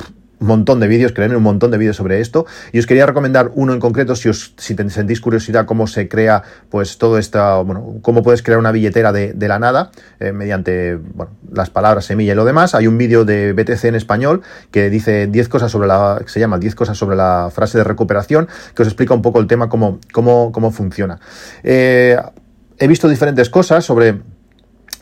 montón 0.46 0.80
de 0.80 0.88
vídeos, 0.88 1.12
créanme, 1.12 1.36
un 1.36 1.42
montón 1.42 1.70
de 1.70 1.78
vídeos 1.78 1.96
sobre 1.96 2.20
esto. 2.20 2.46
Y 2.72 2.78
os 2.78 2.86
quería 2.86 3.06
recomendar 3.06 3.50
uno 3.54 3.72
en 3.72 3.80
concreto, 3.80 4.14
si 4.16 4.28
os 4.28 4.54
si 4.56 4.76
sentís 4.76 5.20
curiosidad 5.20 5.66
cómo 5.66 5.86
se 5.86 6.08
crea, 6.08 6.42
pues 6.70 6.98
todo 6.98 7.18
esto, 7.18 7.64
bueno, 7.64 7.96
cómo 8.02 8.22
puedes 8.22 8.42
crear 8.42 8.58
una 8.58 8.72
billetera 8.72 9.12
de, 9.12 9.32
de 9.32 9.48
la 9.48 9.58
nada, 9.58 9.90
eh, 10.20 10.32
mediante, 10.32 10.96
bueno, 10.96 11.32
las 11.52 11.70
palabras 11.70 12.04
semilla 12.04 12.32
y 12.32 12.36
lo 12.36 12.44
demás. 12.44 12.74
Hay 12.74 12.86
un 12.86 12.98
vídeo 12.98 13.24
de 13.24 13.52
BTC 13.52 13.84
en 13.84 13.94
español 13.94 14.42
que 14.70 14.90
dice 14.90 15.26
10 15.26 15.48
cosas 15.48 15.72
sobre 15.72 15.88
la, 15.88 16.20
que 16.22 16.28
se 16.28 16.40
llama 16.40 16.58
10 16.58 16.74
cosas 16.74 16.96
sobre 16.96 17.16
la 17.16 17.50
frase 17.52 17.78
de 17.78 17.84
recuperación, 17.84 18.48
que 18.74 18.82
os 18.82 18.88
explica 18.88 19.14
un 19.14 19.22
poco 19.22 19.40
el 19.40 19.46
tema, 19.46 19.68
cómo, 19.68 19.98
cómo, 20.12 20.52
cómo 20.52 20.70
funciona. 20.70 21.18
Eh, 21.62 22.16
he 22.78 22.86
visto 22.86 23.08
diferentes 23.08 23.50
cosas 23.50 23.84
sobre 23.84 24.20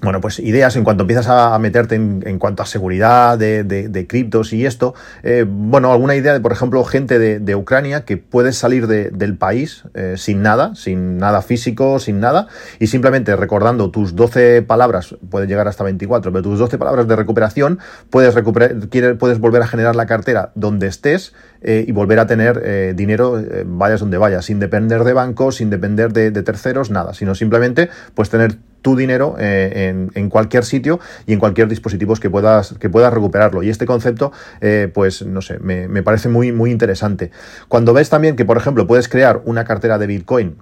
bueno, 0.02 0.20
pues 0.20 0.38
ideas 0.40 0.76
en 0.76 0.84
cuanto 0.84 1.04
empiezas 1.04 1.28
a 1.28 1.58
meterte 1.58 1.94
en, 1.94 2.22
en 2.26 2.38
cuanto 2.38 2.62
a 2.62 2.66
seguridad 2.66 3.38
de, 3.38 3.64
de, 3.64 3.88
de 3.88 4.06
criptos 4.06 4.52
y 4.52 4.66
esto. 4.66 4.94
Eh, 5.22 5.46
bueno, 5.48 5.90
alguna 5.90 6.14
idea 6.14 6.34
de, 6.34 6.40
por 6.40 6.52
ejemplo, 6.52 6.84
gente 6.84 7.18
de, 7.18 7.56
Ucrania 7.56 8.04
que 8.04 8.18
puede 8.18 8.52
salir 8.52 8.86
de, 8.86 9.08
del 9.10 9.36
país 9.36 9.84
eh, 9.94 10.14
sin 10.18 10.42
nada, 10.42 10.74
sin 10.74 11.16
nada 11.16 11.40
físico, 11.40 11.98
sin 11.98 12.20
nada, 12.20 12.48
y 12.78 12.88
simplemente 12.88 13.34
recordando 13.34 13.90
tus 13.90 14.14
12 14.14 14.60
palabras, 14.62 15.16
puede 15.30 15.46
llegar 15.46 15.68
hasta 15.68 15.84
24, 15.84 16.30
pero 16.30 16.42
tus 16.42 16.58
12 16.58 16.76
palabras 16.76 17.08
de 17.08 17.16
recuperación, 17.16 17.78
puedes, 18.10 18.34
recuperar, 18.34 18.76
puedes 19.18 19.38
volver 19.38 19.62
a 19.62 19.66
generar 19.66 19.96
la 19.96 20.04
cartera 20.04 20.52
donde 20.54 20.86
estés 20.86 21.32
eh, 21.62 21.84
y 21.88 21.92
volver 21.92 22.18
a 22.18 22.26
tener 22.26 22.60
eh, 22.64 22.92
dinero, 22.94 23.42
vayas 23.64 24.00
donde 24.00 24.18
vayas, 24.18 24.44
sin 24.44 24.60
depender 24.60 25.04
de 25.04 25.14
bancos, 25.14 25.56
sin 25.56 25.70
depender 25.70 26.12
de, 26.12 26.30
de 26.30 26.42
terceros, 26.42 26.90
nada, 26.90 27.14
sino 27.14 27.34
simplemente 27.34 27.88
pues 28.14 28.28
tener 28.28 28.58
tu 28.86 28.94
dinero 28.94 29.34
eh, 29.36 30.08
en, 30.14 30.30
cualquier 30.30 30.64
sitio 30.64 31.00
y 31.26 31.32
en 31.32 31.40
cualquier 31.40 31.66
dispositivo 31.66 32.14
que 32.14 32.30
puedas, 32.30 32.76
que 32.78 32.88
puedas 32.88 33.12
recuperarlo. 33.12 33.64
Y 33.64 33.68
este 33.68 33.84
concepto, 33.84 34.30
eh, 34.60 34.88
pues 34.94 35.26
no 35.26 35.42
sé, 35.42 35.58
me, 35.58 35.88
me 35.88 36.04
parece 36.04 36.28
muy, 36.28 36.52
muy 36.52 36.70
interesante. 36.70 37.32
Cuando 37.66 37.92
ves 37.92 38.10
también 38.10 38.36
que, 38.36 38.44
por 38.44 38.56
ejemplo, 38.56 38.86
puedes 38.86 39.08
crear 39.08 39.42
una 39.44 39.64
cartera 39.64 39.98
de 39.98 40.06
Bitcoin 40.06 40.58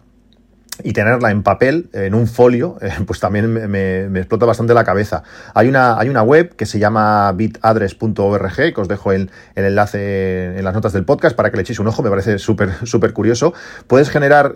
y 0.82 0.92
tenerla 0.92 1.30
en 1.30 1.42
papel, 1.42 1.88
en 1.92 2.14
un 2.14 2.26
folio, 2.26 2.76
eh, 2.82 2.90
pues 3.06 3.20
también 3.20 3.52
me, 3.70 4.18
explota 4.18 4.46
bastante 4.46 4.74
la 4.74 4.84
cabeza. 4.84 5.22
Hay 5.54 5.68
una, 5.68 5.98
hay 5.98 6.08
una 6.08 6.22
web 6.22 6.56
que 6.56 6.66
se 6.66 6.78
llama 6.78 7.32
bitaddress.org, 7.32 8.74
que 8.74 8.80
os 8.80 8.88
dejo 8.88 9.12
el, 9.12 9.30
el, 9.54 9.64
enlace 9.64 10.58
en 10.58 10.64
las 10.64 10.74
notas 10.74 10.92
del 10.92 11.04
podcast 11.04 11.36
para 11.36 11.50
que 11.50 11.56
le 11.56 11.62
echéis 11.62 11.78
un 11.78 11.86
ojo, 11.86 12.02
me 12.02 12.10
parece 12.10 12.38
súper 12.38 12.72
súper 12.84 13.12
curioso. 13.12 13.54
Puedes 13.86 14.10
generar, 14.10 14.54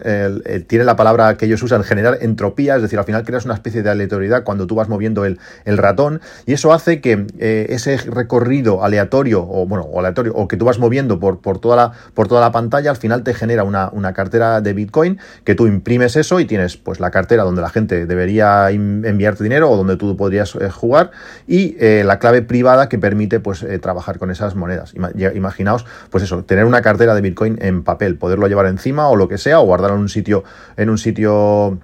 tiene 0.67 0.85
la 0.85 0.97
palabra 0.97 1.37
que 1.37 1.47
ellos 1.47 1.63
usan, 1.63 1.85
generar 1.85 2.19
entropía, 2.21 2.77
es 2.77 2.83
decir, 2.83 2.99
al 2.99 3.05
final 3.05 3.25
creas 3.25 3.45
una 3.45 3.55
especie 3.55 3.83
de 3.83 3.91
aleatoriedad 3.91 4.45
cuando 4.45 4.67
tú 4.67 4.75
vas 4.75 4.89
moviendo 4.89 5.25
el, 5.25 5.39
el 5.65 5.79
ratón, 5.79 6.21
y 6.47 6.53
eso 6.53 6.73
hace 6.73 7.01
que 7.01 7.27
eh, 7.39 7.67
ese 7.71 7.97
recorrido 7.97 8.85
aleatorio, 8.85 9.47
o 9.49 9.67
bueno, 9.67 9.85
o 9.85 10.01
aleatorio, 10.01 10.33
o 10.35 10.49
que 10.49 10.57
tú 10.57 10.65
vas 10.65 10.79
moviendo 10.79 11.19
por, 11.19 11.41
por, 11.41 11.59
toda, 11.59 11.77
la, 11.77 11.93
por 12.15 12.29
toda 12.29 12.41
la 12.41 12.53
pantalla, 12.53 12.91
al 12.91 12.97
final 12.97 13.23
te 13.23 13.35
genera 13.35 13.65
una, 13.65 13.91
una 13.93 14.13
cartera 14.13 14.61
de 14.61 14.73
Bitcoin 14.73 15.19
que 15.45 15.55
tú 15.55 15.67
imprimes 15.67 16.08
eso 16.17 16.41
y 16.41 16.45
tienes 16.45 16.77
pues 16.77 17.01
la 17.01 17.11
cartera 17.11 17.45
donde 17.45 17.63
la 17.63 17.71
gente 17.71 18.07
debería 18.07 18.71
enviarte 18.71 19.43
dinero 19.43 19.71
o 19.71 19.77
donde 19.77 19.97
tú 19.97 20.17
podrías 20.17 20.55
eh, 20.57 20.71
jugar 20.71 21.11
y 21.47 21.77
eh, 21.79 22.03
la 22.05 22.19
clave 22.19 22.43
privada 22.43 22.89
que 22.89 22.99
permite 22.99 23.41
pues 23.41 23.63
eh, 23.63 23.79
trabajar 23.79 24.19
con 24.19 24.31
esas 24.31 24.55
monedas. 24.55 24.95
Imaginaos 24.95 25.87
pues 26.11 26.25
eso, 26.25 26.45
tener 26.45 26.65
una 26.65 26.83
cartera 26.83 27.15
de 27.15 27.21
Bitcoin 27.21 27.59
en 27.61 27.83
papel, 27.83 28.17
poderlo 28.17 28.47
llevar 28.47 28.67
encima 28.67 29.09
o 29.09 29.17
lo 29.17 29.29
que 29.29 29.39
sea 29.39 29.61
o 29.61 29.65
guardarlo 29.65 29.97
en 29.97 30.03
un 30.03 30.09
sitio 30.09 30.45
en 30.77 30.91
un 30.91 30.99
sitio 30.99 31.79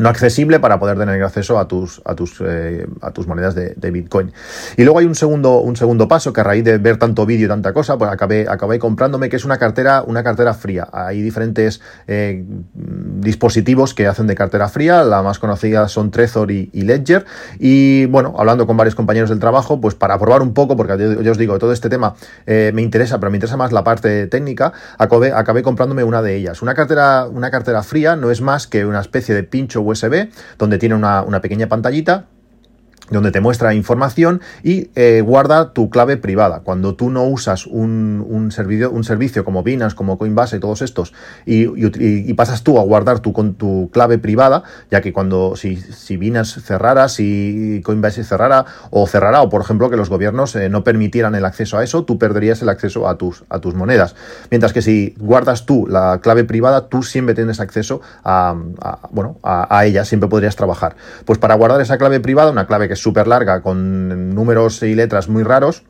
no 0.00 0.08
accesible 0.08 0.60
para 0.60 0.78
poder 0.78 0.98
tener 0.98 1.22
acceso 1.22 1.58
a 1.58 1.68
tus, 1.68 2.00
a 2.04 2.14
tus, 2.14 2.40
eh, 2.44 2.86
a 3.02 3.10
tus 3.12 3.26
monedas 3.26 3.54
de, 3.54 3.90
Bitcoin. 3.90 4.32
Y 4.76 4.84
luego 4.84 5.00
hay 5.00 5.06
un 5.06 5.16
segundo, 5.16 5.58
un 5.58 5.76
segundo 5.76 6.06
paso 6.06 6.32
que 6.32 6.40
a 6.40 6.44
raíz 6.44 6.62
de 6.64 6.78
ver 6.78 6.96
tanto 6.96 7.26
vídeo 7.26 7.46
y 7.46 7.48
tanta 7.48 7.72
cosa, 7.72 7.98
pues 7.98 8.10
acabé, 8.10 8.46
acabé 8.48 8.78
comprándome, 8.78 9.28
que 9.28 9.34
es 9.34 9.44
una 9.44 9.58
cartera, 9.58 10.04
una 10.06 10.22
cartera 10.22 10.54
fría. 10.54 10.88
Hay 10.92 11.20
diferentes 11.20 11.80
eh, 12.06 12.44
dispositivos 12.74 13.92
que 13.92 14.06
hacen 14.06 14.28
de 14.28 14.36
cartera 14.36 14.68
fría, 14.68 15.02
la 15.02 15.22
más 15.22 15.40
conocida 15.40 15.88
son 15.88 16.10
Trezor 16.10 16.50
y, 16.52 16.70
Ledger. 16.72 17.26
Y 17.58 18.06
bueno, 18.06 18.34
hablando 18.38 18.66
con 18.66 18.76
varios 18.76 18.94
compañeros 18.94 19.28
del 19.28 19.40
trabajo, 19.40 19.80
pues 19.80 19.94
para 19.96 20.18
probar 20.18 20.42
un 20.42 20.54
poco, 20.54 20.76
porque 20.76 20.96
yo, 21.22 21.32
os 21.32 21.38
digo, 21.38 21.58
todo 21.58 21.72
este 21.72 21.88
tema 21.88 22.14
eh, 22.46 22.70
me 22.72 22.82
interesa, 22.82 23.18
pero 23.18 23.30
me 23.30 23.36
interesa 23.36 23.56
más 23.56 23.72
la 23.72 23.82
parte 23.82 24.28
técnica, 24.28 24.72
acabé, 24.98 25.32
acabé 25.32 25.62
comprándome 25.62 26.04
una 26.04 26.22
de 26.22 26.36
ellas. 26.36 26.62
Una 26.62 26.74
cartera, 26.74 27.26
una 27.26 27.50
cartera 27.50 27.82
fría 27.82 28.14
no 28.14 28.30
es 28.30 28.40
más 28.40 28.66
que 28.66 28.84
una 28.84 29.00
especie 29.00 29.34
de 29.34 29.42
pincho 29.42 29.82
USB, 29.90 30.28
donde 30.58 30.78
tiene 30.78 30.94
una, 30.94 31.22
una 31.22 31.40
pequeña 31.40 31.68
pantallita 31.68 32.26
donde 33.10 33.32
te 33.32 33.40
muestra 33.40 33.74
información 33.74 34.40
y 34.62 34.90
eh, 34.94 35.22
guarda 35.24 35.72
tu 35.72 35.90
clave 35.90 36.16
privada. 36.16 36.60
Cuando 36.60 36.94
tú 36.94 37.10
no 37.10 37.24
usas 37.24 37.66
un, 37.66 38.24
un, 38.26 38.52
servicio, 38.52 38.90
un 38.90 39.04
servicio 39.04 39.44
como 39.44 39.62
Binance, 39.62 39.96
como 39.96 40.16
Coinbase 40.16 40.56
y 40.56 40.60
todos 40.60 40.82
estos, 40.82 41.12
y, 41.44 41.66
y, 41.76 42.34
pasas 42.34 42.62
tú 42.62 42.78
a 42.78 42.82
guardar 42.82 43.20
tu, 43.20 43.32
con 43.32 43.54
tu 43.54 43.90
clave 43.92 44.18
privada, 44.18 44.62
ya 44.90 45.00
que 45.00 45.12
cuando 45.12 45.56
si, 45.56 45.76
si 45.76 46.16
Binance 46.16 46.60
cerrara, 46.60 47.08
si 47.08 47.82
Coinbase 47.84 48.24
cerrara 48.24 48.64
o 48.90 49.06
cerrara, 49.06 49.42
o 49.42 49.48
por 49.48 49.60
ejemplo 49.60 49.90
que 49.90 49.96
los 49.96 50.08
gobiernos 50.08 50.54
eh, 50.56 50.68
no 50.68 50.84
permitieran 50.84 51.34
el 51.34 51.44
acceso 51.44 51.76
a 51.76 51.84
eso, 51.84 52.04
tú 52.04 52.18
perderías 52.18 52.62
el 52.62 52.68
acceso 52.68 53.08
a 53.08 53.16
tus, 53.18 53.44
a 53.50 53.58
tus 53.58 53.74
monedas. 53.74 54.14
Mientras 54.50 54.72
que 54.72 54.82
si 54.82 55.14
guardas 55.18 55.66
tú 55.66 55.86
la 55.88 56.20
clave 56.22 56.44
privada, 56.44 56.88
tú 56.88 57.02
siempre 57.02 57.34
tienes 57.34 57.60
acceso 57.60 58.00
a, 58.24 58.54
bueno, 59.10 59.38
a, 59.42 59.76
a 59.76 59.84
ella, 59.84 60.04
siempre 60.04 60.28
podrías 60.28 60.56
trabajar. 60.56 60.96
Pues 61.24 61.38
para 61.38 61.54
guardar 61.56 61.80
esa 61.80 61.98
clave 61.98 62.20
privada, 62.20 62.50
una 62.50 62.66
clave 62.66 62.88
que 62.88 62.96
súper 63.02 63.26
larga 63.26 63.62
con 63.62 64.34
números 64.34 64.82
y 64.82 64.94
letras 64.94 65.28
muy 65.28 65.42
raros, 65.42 65.82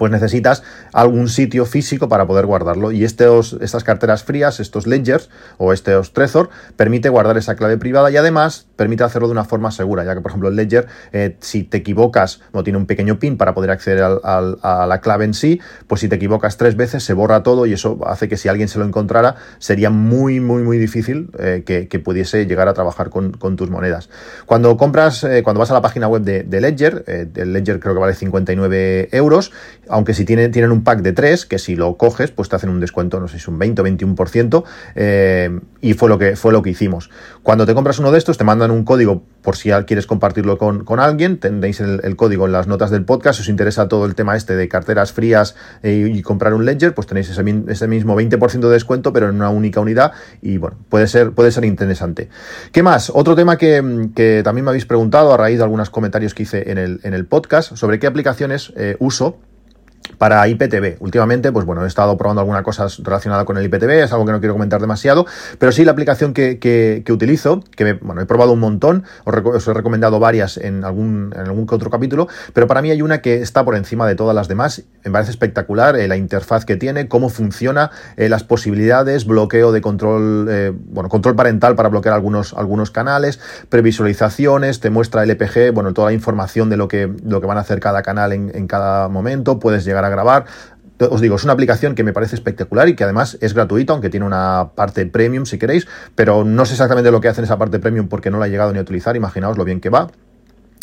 pues 0.00 0.10
necesitas 0.10 0.62
algún 0.92 1.28
sitio 1.28 1.66
físico 1.66 2.08
para 2.08 2.26
poder 2.26 2.46
guardarlo. 2.46 2.90
Y 2.90 3.04
estos, 3.04 3.58
estas 3.60 3.84
carteras 3.84 4.24
frías, 4.24 4.58
estos 4.58 4.86
ledgers 4.86 5.28
o 5.58 5.72
estos 5.72 6.12
Trezor, 6.12 6.48
permite 6.76 7.10
guardar 7.10 7.36
esa 7.36 7.54
clave 7.54 7.76
privada 7.76 8.10
y 8.10 8.16
además 8.16 8.66
permite 8.80 9.04
hacerlo 9.04 9.28
de 9.28 9.32
una 9.32 9.44
forma 9.44 9.70
segura, 9.72 10.04
ya 10.04 10.14
que 10.14 10.22
por 10.22 10.30
ejemplo 10.30 10.48
el 10.48 10.56
ledger, 10.56 10.86
eh, 11.12 11.36
si 11.40 11.64
te 11.64 11.76
equivocas, 11.76 12.40
no 12.54 12.64
tiene 12.64 12.78
un 12.78 12.86
pequeño 12.86 13.18
pin 13.18 13.36
para 13.36 13.52
poder 13.52 13.70
acceder 13.70 14.02
a 14.02 14.86
la 14.86 15.00
clave 15.02 15.26
en 15.26 15.34
sí, 15.34 15.60
pues 15.86 16.00
si 16.00 16.08
te 16.08 16.16
equivocas 16.16 16.56
tres 16.56 16.76
veces 16.76 17.04
se 17.04 17.12
borra 17.12 17.42
todo 17.42 17.66
y 17.66 17.74
eso 17.74 17.98
hace 18.06 18.26
que 18.26 18.38
si 18.38 18.48
alguien 18.48 18.68
se 18.68 18.78
lo 18.78 18.86
encontrara 18.86 19.34
sería 19.58 19.90
muy, 19.90 20.40
muy, 20.40 20.62
muy 20.62 20.78
difícil 20.78 21.30
eh, 21.38 21.62
que, 21.66 21.98
pudiese 21.98 22.46
llegar 22.46 22.68
a 22.68 22.72
trabajar 22.72 23.10
con, 23.10 23.32
tus 23.32 23.68
monedas. 23.68 24.08
Cuando 24.46 24.74
compras, 24.78 25.24
eh, 25.24 25.42
cuando 25.42 25.60
vas 25.60 25.70
a 25.70 25.74
la 25.74 25.82
página 25.82 26.08
web 26.08 26.22
de, 26.22 26.60
Ledger, 26.60 27.04
el 27.06 27.52
Ledger 27.52 27.80
creo 27.80 27.92
que 27.92 28.00
vale 28.00 28.14
59 28.14 29.10
euros, 29.12 29.52
aunque 29.90 30.14
si 30.14 30.24
tienen, 30.24 30.52
tienen 30.52 30.70
un 30.70 30.84
pack 30.84 31.02
de 31.02 31.12
3, 31.12 31.44
que 31.44 31.58
si 31.58 31.76
lo 31.76 31.96
coges, 31.96 32.30
pues 32.30 32.48
te 32.48 32.56
hacen 32.56 32.70
un 32.70 32.80
descuento, 32.80 33.20
no 33.20 33.28
sé 33.28 33.38
si 33.38 33.50
un 33.50 33.58
20 33.58 33.82
o 33.82 33.84
21%, 33.84 34.64
eh, 34.94 35.60
y 35.80 35.94
fue 35.94 36.08
lo, 36.08 36.18
que, 36.18 36.36
fue 36.36 36.52
lo 36.52 36.62
que 36.62 36.70
hicimos. 36.70 37.10
Cuando 37.42 37.66
te 37.66 37.74
compras 37.74 37.98
uno 37.98 38.12
de 38.12 38.18
estos, 38.18 38.38
te 38.38 38.44
mandan 38.44 38.69
un 38.72 38.84
código 38.84 39.22
por 39.42 39.56
si 39.56 39.70
quieres 39.86 40.06
compartirlo 40.06 40.58
con, 40.58 41.00
alguien, 41.00 41.38
tendréis 41.38 41.80
el, 41.80 42.16
código 42.16 42.46
en 42.46 42.52
las 42.52 42.66
notas 42.66 42.90
del 42.90 43.04
podcast, 43.04 43.38
si 43.38 43.42
os 43.42 43.48
interesa 43.48 43.88
todo 43.88 44.04
el 44.04 44.14
tema 44.14 44.36
este 44.36 44.54
de 44.54 44.68
carteras 44.68 45.12
frías 45.12 45.56
eh, 45.82 46.10
y, 46.12 46.22
comprar 46.22 46.54
un 46.54 46.64
ledger, 46.64 46.94
pues 46.94 47.06
tenéis 47.06 47.30
ese, 47.30 47.42
mismo 47.88 48.20
20% 48.20 48.60
de 48.60 48.68
descuento, 48.68 49.12
pero 49.12 49.28
en 49.28 49.36
una 49.36 49.50
única 49.50 49.80
unidad, 49.80 50.12
y 50.42 50.58
bueno, 50.58 50.76
puede 50.88 51.06
ser, 51.06 51.32
puede 51.32 51.52
ser 51.52 51.64
interesante. 51.64 52.28
¿Qué 52.72 52.82
más? 52.82 53.10
Otro 53.14 53.34
tema 53.34 53.56
que, 53.56 54.42
también 54.44 54.64
me 54.64 54.70
habéis 54.70 54.86
preguntado 54.86 55.32
a 55.32 55.36
raíz 55.36 55.58
de 55.58 55.64
algunos 55.64 55.90
comentarios 55.90 56.34
que 56.34 56.42
hice 56.42 56.70
en 56.70 56.78
el, 56.78 57.00
en 57.02 57.14
el 57.14 57.26
podcast, 57.26 57.76
sobre 57.76 57.98
qué 57.98 58.06
aplicaciones 58.06 58.72
eh, 58.76 58.96
uso 58.98 59.38
para 60.20 60.46
IPTV. 60.46 60.98
Últimamente, 61.00 61.50
pues 61.50 61.64
bueno, 61.64 61.82
he 61.82 61.88
estado 61.88 62.14
probando 62.18 62.42
alguna 62.42 62.62
cosa 62.62 62.88
relacionada 63.02 63.46
con 63.46 63.56
el 63.56 63.64
IPTV, 63.64 64.02
es 64.02 64.12
algo 64.12 64.26
que 64.26 64.32
no 64.32 64.40
quiero 64.40 64.52
comentar 64.52 64.78
demasiado, 64.78 65.24
pero 65.58 65.72
sí 65.72 65.82
la 65.82 65.92
aplicación 65.92 66.34
que, 66.34 66.58
que, 66.58 67.10
utilizo, 67.10 67.64
que 67.74 67.94
bueno, 67.94 68.20
he 68.20 68.26
probado 68.26 68.52
un 68.52 68.60
montón, 68.60 69.04
os, 69.24 69.66
he 69.66 69.72
recomendado 69.72 70.20
varias 70.20 70.58
en 70.58 70.84
algún, 70.84 71.32
en 71.34 71.46
algún 71.46 71.66
otro 71.70 71.88
capítulo, 71.88 72.28
pero 72.52 72.66
para 72.66 72.82
mí 72.82 72.90
hay 72.90 73.00
una 73.00 73.22
que 73.22 73.40
está 73.40 73.64
por 73.64 73.76
encima 73.76 74.06
de 74.06 74.14
todas 74.14 74.34
las 74.34 74.46
demás, 74.46 74.82
me 75.02 75.10
parece 75.10 75.30
espectacular 75.30 75.96
eh, 75.96 76.06
la 76.06 76.18
interfaz 76.18 76.66
que 76.66 76.76
tiene, 76.76 77.08
cómo 77.08 77.30
funciona, 77.30 77.90
eh, 78.18 78.28
las 78.28 78.44
posibilidades, 78.44 79.24
bloqueo 79.24 79.72
de 79.72 79.80
control, 79.80 80.48
eh, 80.50 80.70
bueno, 80.74 81.08
control 81.08 81.34
parental 81.34 81.76
para 81.76 81.88
bloquear 81.88 82.14
algunos, 82.14 82.52
algunos 82.52 82.90
canales, 82.90 83.40
previsualizaciones, 83.70 84.80
te 84.80 84.90
muestra 84.90 85.22
el 85.22 85.30
EPG, 85.30 85.72
bueno, 85.72 85.94
toda 85.94 86.08
la 86.08 86.12
información 86.12 86.68
de 86.68 86.76
lo 86.76 86.88
que, 86.88 87.10
lo 87.24 87.40
que 87.40 87.46
van 87.46 87.56
a 87.56 87.62
hacer 87.62 87.80
cada 87.80 88.02
canal 88.02 88.34
en, 88.34 88.52
en 88.54 88.66
cada 88.66 89.08
momento, 89.08 89.58
puedes 89.58 89.86
llegar 89.86 90.04
a 90.04 90.09
grabar. 90.10 90.44
Os 90.98 91.20
digo, 91.22 91.36
es 91.36 91.44
una 91.44 91.54
aplicación 91.54 91.94
que 91.94 92.04
me 92.04 92.12
parece 92.12 92.34
espectacular 92.34 92.88
y 92.88 92.94
que 92.94 93.04
además 93.04 93.38
es 93.40 93.54
gratuita, 93.54 93.94
aunque 93.94 94.10
tiene 94.10 94.26
una 94.26 94.72
parte 94.74 95.06
premium 95.06 95.46
si 95.46 95.58
queréis, 95.58 95.88
pero 96.14 96.44
no 96.44 96.66
sé 96.66 96.74
exactamente 96.74 97.10
lo 97.10 97.22
que 97.22 97.28
hace 97.28 97.40
en 97.40 97.46
esa 97.46 97.56
parte 97.56 97.78
premium 97.78 98.08
porque 98.08 98.30
no 98.30 98.38
la 98.38 98.48
he 98.48 98.50
llegado 98.50 98.72
ni 98.72 98.78
a 98.78 98.82
utilizar, 98.82 99.16
imaginaos 99.16 99.56
lo 99.56 99.64
bien 99.64 99.80
que 99.80 99.88
va. 99.88 100.08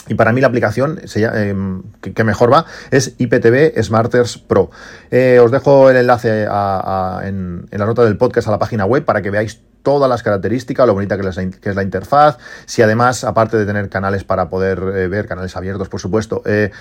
Y 0.09 0.15
para 0.15 0.31
mí 0.31 0.41
la 0.41 0.47
aplicación 0.47 0.99
em, 1.15 1.83
que, 2.01 2.23
mejor 2.23 2.51
va 2.51 2.65
es 2.91 3.15
IPTV 3.17 3.81
Smarters 3.83 4.37
Pro. 4.37 4.69
Eh, 5.11 5.39
os 5.43 5.51
dejo 5.51 5.89
el 5.89 5.97
enlace 5.97 6.43
en, 6.43 7.67
la 7.71 7.85
nota 7.85 8.03
del 8.03 8.17
podcast 8.17 8.47
a 8.47 8.51
la 8.51 8.59
página 8.59 8.85
web 8.85 9.05
para 9.05 9.21
que 9.21 9.29
veáis 9.29 9.61
todas 9.83 10.09
las 10.09 10.23
características, 10.23 10.85
lo 10.85 10.93
bonita 10.93 11.17
que 11.17 11.27
es, 11.27 11.75
la, 11.75 11.83
interfaz, 11.83 12.37
si 12.65 12.81
además, 12.81 13.23
aparte 13.23 13.55
de 13.57 13.65
tener 13.65 13.87
canales 13.89 14.25
para 14.25 14.49
poder 14.49 14.79
eh, 14.79 15.07
ver, 15.07 15.27
canales 15.27 15.55
abiertos 15.55 15.87
por 15.87 16.01
supuesto, 16.01 16.41
eh, 16.45 16.71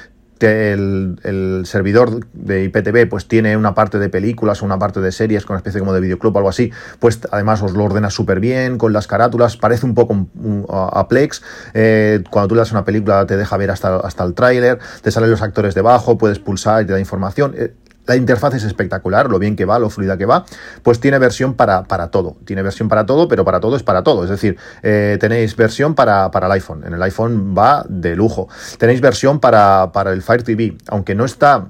el, 0.40 1.62
servidor 1.64 2.26
de 2.32 2.64
IPTV 2.64 3.08
pues 3.08 3.26
tiene 3.26 3.56
una 3.56 3.74
parte 3.74 3.98
de 3.98 4.08
películas 4.08 4.62
o 4.62 4.64
una 4.64 4.78
parte 4.78 5.00
de 5.00 5.12
series 5.12 5.44
con 5.44 5.54
una 5.54 5.58
especie 5.58 5.80
como 5.80 5.92
de 5.92 6.00
videoclub 6.00 6.34
o 6.34 6.38
algo 6.38 6.48
así, 6.48 6.72
pues 6.98 7.20
además 7.30 7.62
os 7.62 7.72
lo 7.72 7.84
ordena 7.84 8.10
súper 8.10 8.40
bien 8.40 8.78
con 8.78 8.92
las 8.92 9.06
carátulas, 9.06 9.56
parece 9.56 9.86
un 9.86 9.94
poco 9.94 10.26
a, 10.68 11.08
Plex, 11.08 11.42
eh, 11.74 12.22
cuando 12.30 12.48
tú 12.48 12.54
le 12.54 12.60
das 12.60 12.72
una 12.72 12.84
película 12.84 13.26
te 13.26 13.36
deja 13.36 13.56
ver 13.56 13.70
hasta, 13.70 13.96
hasta 13.96 14.24
el 14.24 14.34
tráiler, 14.34 14.78
te 15.02 15.10
salen 15.10 15.30
los 15.30 15.42
actores 15.42 15.74
debajo, 15.74 16.18
puedes 16.18 16.38
pulsar 16.38 16.82
y 16.82 16.86
te 16.86 16.92
da 16.92 17.00
información. 17.00 17.54
Eh, 17.56 17.74
la 18.06 18.16
interfaz 18.16 18.54
es 18.54 18.64
espectacular, 18.64 19.28
lo 19.30 19.38
bien 19.38 19.56
que 19.56 19.64
va, 19.64 19.78
lo 19.78 19.90
fluida 19.90 20.16
que 20.16 20.26
va, 20.26 20.44
pues 20.82 21.00
tiene 21.00 21.18
versión 21.18 21.54
para, 21.54 21.84
para 21.84 22.08
todo. 22.10 22.36
Tiene 22.44 22.62
versión 22.62 22.88
para 22.88 23.06
todo, 23.06 23.28
pero 23.28 23.44
para 23.44 23.60
todo 23.60 23.76
es 23.76 23.82
para 23.82 24.02
todo. 24.02 24.24
Es 24.24 24.30
decir, 24.30 24.56
eh, 24.82 25.18
tenéis 25.20 25.56
versión 25.56 25.94
para, 25.94 26.30
para, 26.30 26.46
el 26.46 26.52
iPhone. 26.52 26.84
En 26.84 26.94
el 26.94 27.02
iPhone 27.02 27.54
va 27.56 27.84
de 27.88 28.16
lujo. 28.16 28.48
Tenééis 28.78 29.00
versión 29.00 29.40
para, 29.40 29.90
para 29.92 30.12
el 30.12 30.22
Fire 30.22 30.42
TV, 30.42 30.76
aunque 30.88 31.14
no 31.14 31.24
está 31.24 31.68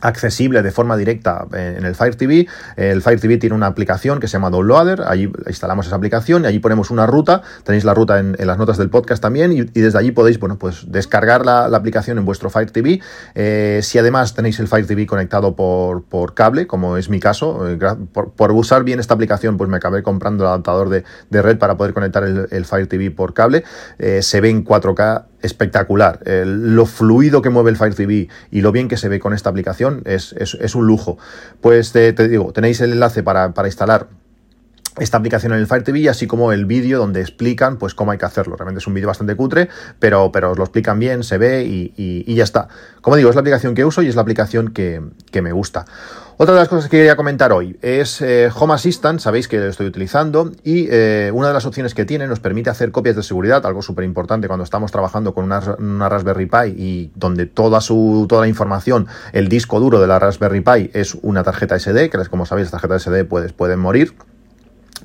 accesible 0.00 0.62
de 0.62 0.70
forma 0.70 0.96
directa 0.96 1.46
en 1.52 1.84
el 1.84 1.94
Fire 1.94 2.14
TV. 2.14 2.46
El 2.76 3.02
Fire 3.02 3.20
TV 3.20 3.38
tiene 3.38 3.54
una 3.54 3.66
aplicación 3.66 4.20
que 4.20 4.28
se 4.28 4.34
llama 4.34 4.50
Downloader, 4.50 5.02
allí 5.06 5.30
instalamos 5.46 5.86
esa 5.86 5.96
aplicación 5.96 6.44
y 6.44 6.46
allí 6.46 6.58
ponemos 6.58 6.90
una 6.90 7.06
ruta, 7.06 7.42
tenéis 7.64 7.84
la 7.84 7.94
ruta 7.94 8.18
en, 8.18 8.36
las 8.38 8.58
notas 8.58 8.78
del 8.78 8.90
podcast 8.90 9.20
también 9.22 9.52
y, 9.52 9.62
desde 9.62 9.98
allí 9.98 10.10
podéis, 10.12 10.38
bueno, 10.38 10.58
pues 10.58 10.90
descargar 10.90 11.44
la, 11.44 11.66
aplicación 11.66 12.18
en 12.18 12.24
vuestro 12.24 12.50
Fire 12.50 12.70
TV. 12.70 13.00
Eh, 13.34 13.80
si 13.82 13.98
además 13.98 14.34
tenéis 14.34 14.58
el 14.58 14.68
Fire 14.68 14.86
TV 14.86 15.06
conectado 15.06 15.54
por, 15.54 16.34
cable, 16.34 16.66
como 16.66 16.96
es 16.96 17.08
mi 17.08 17.20
caso, 17.20 17.68
eh, 17.68 17.78
por, 18.12 18.52
usar 18.52 18.84
bien 18.84 19.00
esta 19.00 19.14
aplicación, 19.14 19.56
pues 19.56 19.70
me 19.70 19.76
acabé 19.76 20.02
comprando 20.02 20.44
el 20.44 20.48
adaptador 20.48 20.88
de, 20.88 21.04
red 21.30 21.58
para 21.58 21.76
poder 21.76 21.94
conectar 21.94 22.24
el, 22.24 22.64
Fire 22.64 22.86
TV 22.86 23.10
por 23.10 23.34
cable. 23.34 23.64
Eh, 23.98 24.22
se 24.22 24.40
ve 24.40 24.50
en 24.50 24.64
4K 24.64 25.24
espectacular. 25.42 26.20
lo 26.24 26.86
fluido 26.86 27.42
que 27.42 27.50
mueve 27.50 27.70
el 27.70 27.76
Fire 27.76 27.94
TV 27.94 28.28
y 28.50 28.60
lo 28.60 28.72
bien 28.72 28.88
que 28.88 28.96
se 28.96 29.08
ve 29.08 29.20
con 29.20 29.34
esta 29.34 29.50
aplicación 29.50 30.02
es, 30.04 30.74
un 30.74 30.86
lujo. 30.86 31.18
Pues 31.60 31.92
te, 31.92 32.12
digo, 32.12 32.52
tenéis 32.52 32.80
el 32.80 32.92
enlace 32.92 33.22
para, 33.22 33.52
instalar 33.66 34.08
esta 34.98 35.16
aplicación 35.16 35.52
en 35.52 35.60
el 35.60 35.66
Fire 35.66 35.84
TV, 35.84 36.08
así 36.08 36.26
como 36.26 36.52
el 36.52 36.66
vídeo 36.66 36.98
donde 36.98 37.20
explican 37.20 37.78
pues 37.78 37.94
cómo 37.94 38.10
hay 38.10 38.18
que 38.18 38.26
hacerlo. 38.26 38.56
Realmente 38.56 38.80
es 38.80 38.86
un 38.86 38.94
vídeo 38.94 39.06
bastante 39.06 39.36
cutre, 39.36 39.68
pero, 40.00 40.32
pero 40.32 40.52
os 40.52 40.58
lo 40.58 40.64
explican 40.64 40.98
bien, 40.98 41.22
se 41.22 41.38
ve 41.38 41.64
y, 41.64 42.34
ya 42.34 42.44
está. 42.44 42.68
Como 43.00 43.16
digo, 43.16 43.30
es 43.30 43.36
la 43.36 43.40
aplicación 43.40 43.74
que 43.74 43.84
uso 43.84 44.02
y 44.02 44.08
es 44.08 44.16
la 44.16 44.22
aplicación 44.22 44.70
que, 44.72 45.02
que 45.30 45.42
me 45.42 45.52
gusta. 45.52 45.84
Otra 46.40 46.54
de 46.54 46.60
las 46.60 46.68
cosas 46.68 46.88
que 46.88 46.98
quería 46.98 47.16
comentar 47.16 47.50
hoy 47.50 47.76
es 47.82 48.22
eh, 48.22 48.48
Home 48.54 48.72
Assistant, 48.72 49.18
sabéis 49.18 49.48
que 49.48 49.58
lo 49.58 49.66
estoy 49.66 49.88
utilizando 49.88 50.52
y 50.62 50.86
eh, 50.88 51.32
una 51.34 51.48
de 51.48 51.54
las 51.54 51.66
opciones 51.66 51.94
que 51.94 52.04
tiene 52.04 52.28
nos 52.28 52.38
permite 52.38 52.70
hacer 52.70 52.92
copias 52.92 53.16
de 53.16 53.24
seguridad, 53.24 53.66
algo 53.66 53.82
súper 53.82 54.04
importante 54.04 54.46
cuando 54.46 54.62
estamos 54.62 54.92
trabajando 54.92 55.34
con 55.34 55.46
una, 55.46 56.08
Raspberry 56.08 56.46
Pi 56.46 56.74
y 56.76 57.10
donde 57.16 57.46
toda, 57.46 57.80
su, 57.80 58.26
toda 58.28 58.42
la 58.42 58.48
información, 58.48 59.08
el 59.32 59.48
disco 59.48 59.80
duro 59.80 60.00
de 60.00 60.06
la 60.06 60.20
Raspberry 60.20 60.60
Pi 60.60 60.90
es 60.94 61.16
una 61.22 61.42
tarjeta 61.42 61.76
SD, 61.76 62.08
que 62.08 62.18
como 62.30 62.46
sabéis 62.46 62.66
las 62.66 62.80
tarjetas 62.80 63.02
SD 63.02 63.24
puedes, 63.24 63.52
pueden 63.52 63.80
morir. 63.80 64.14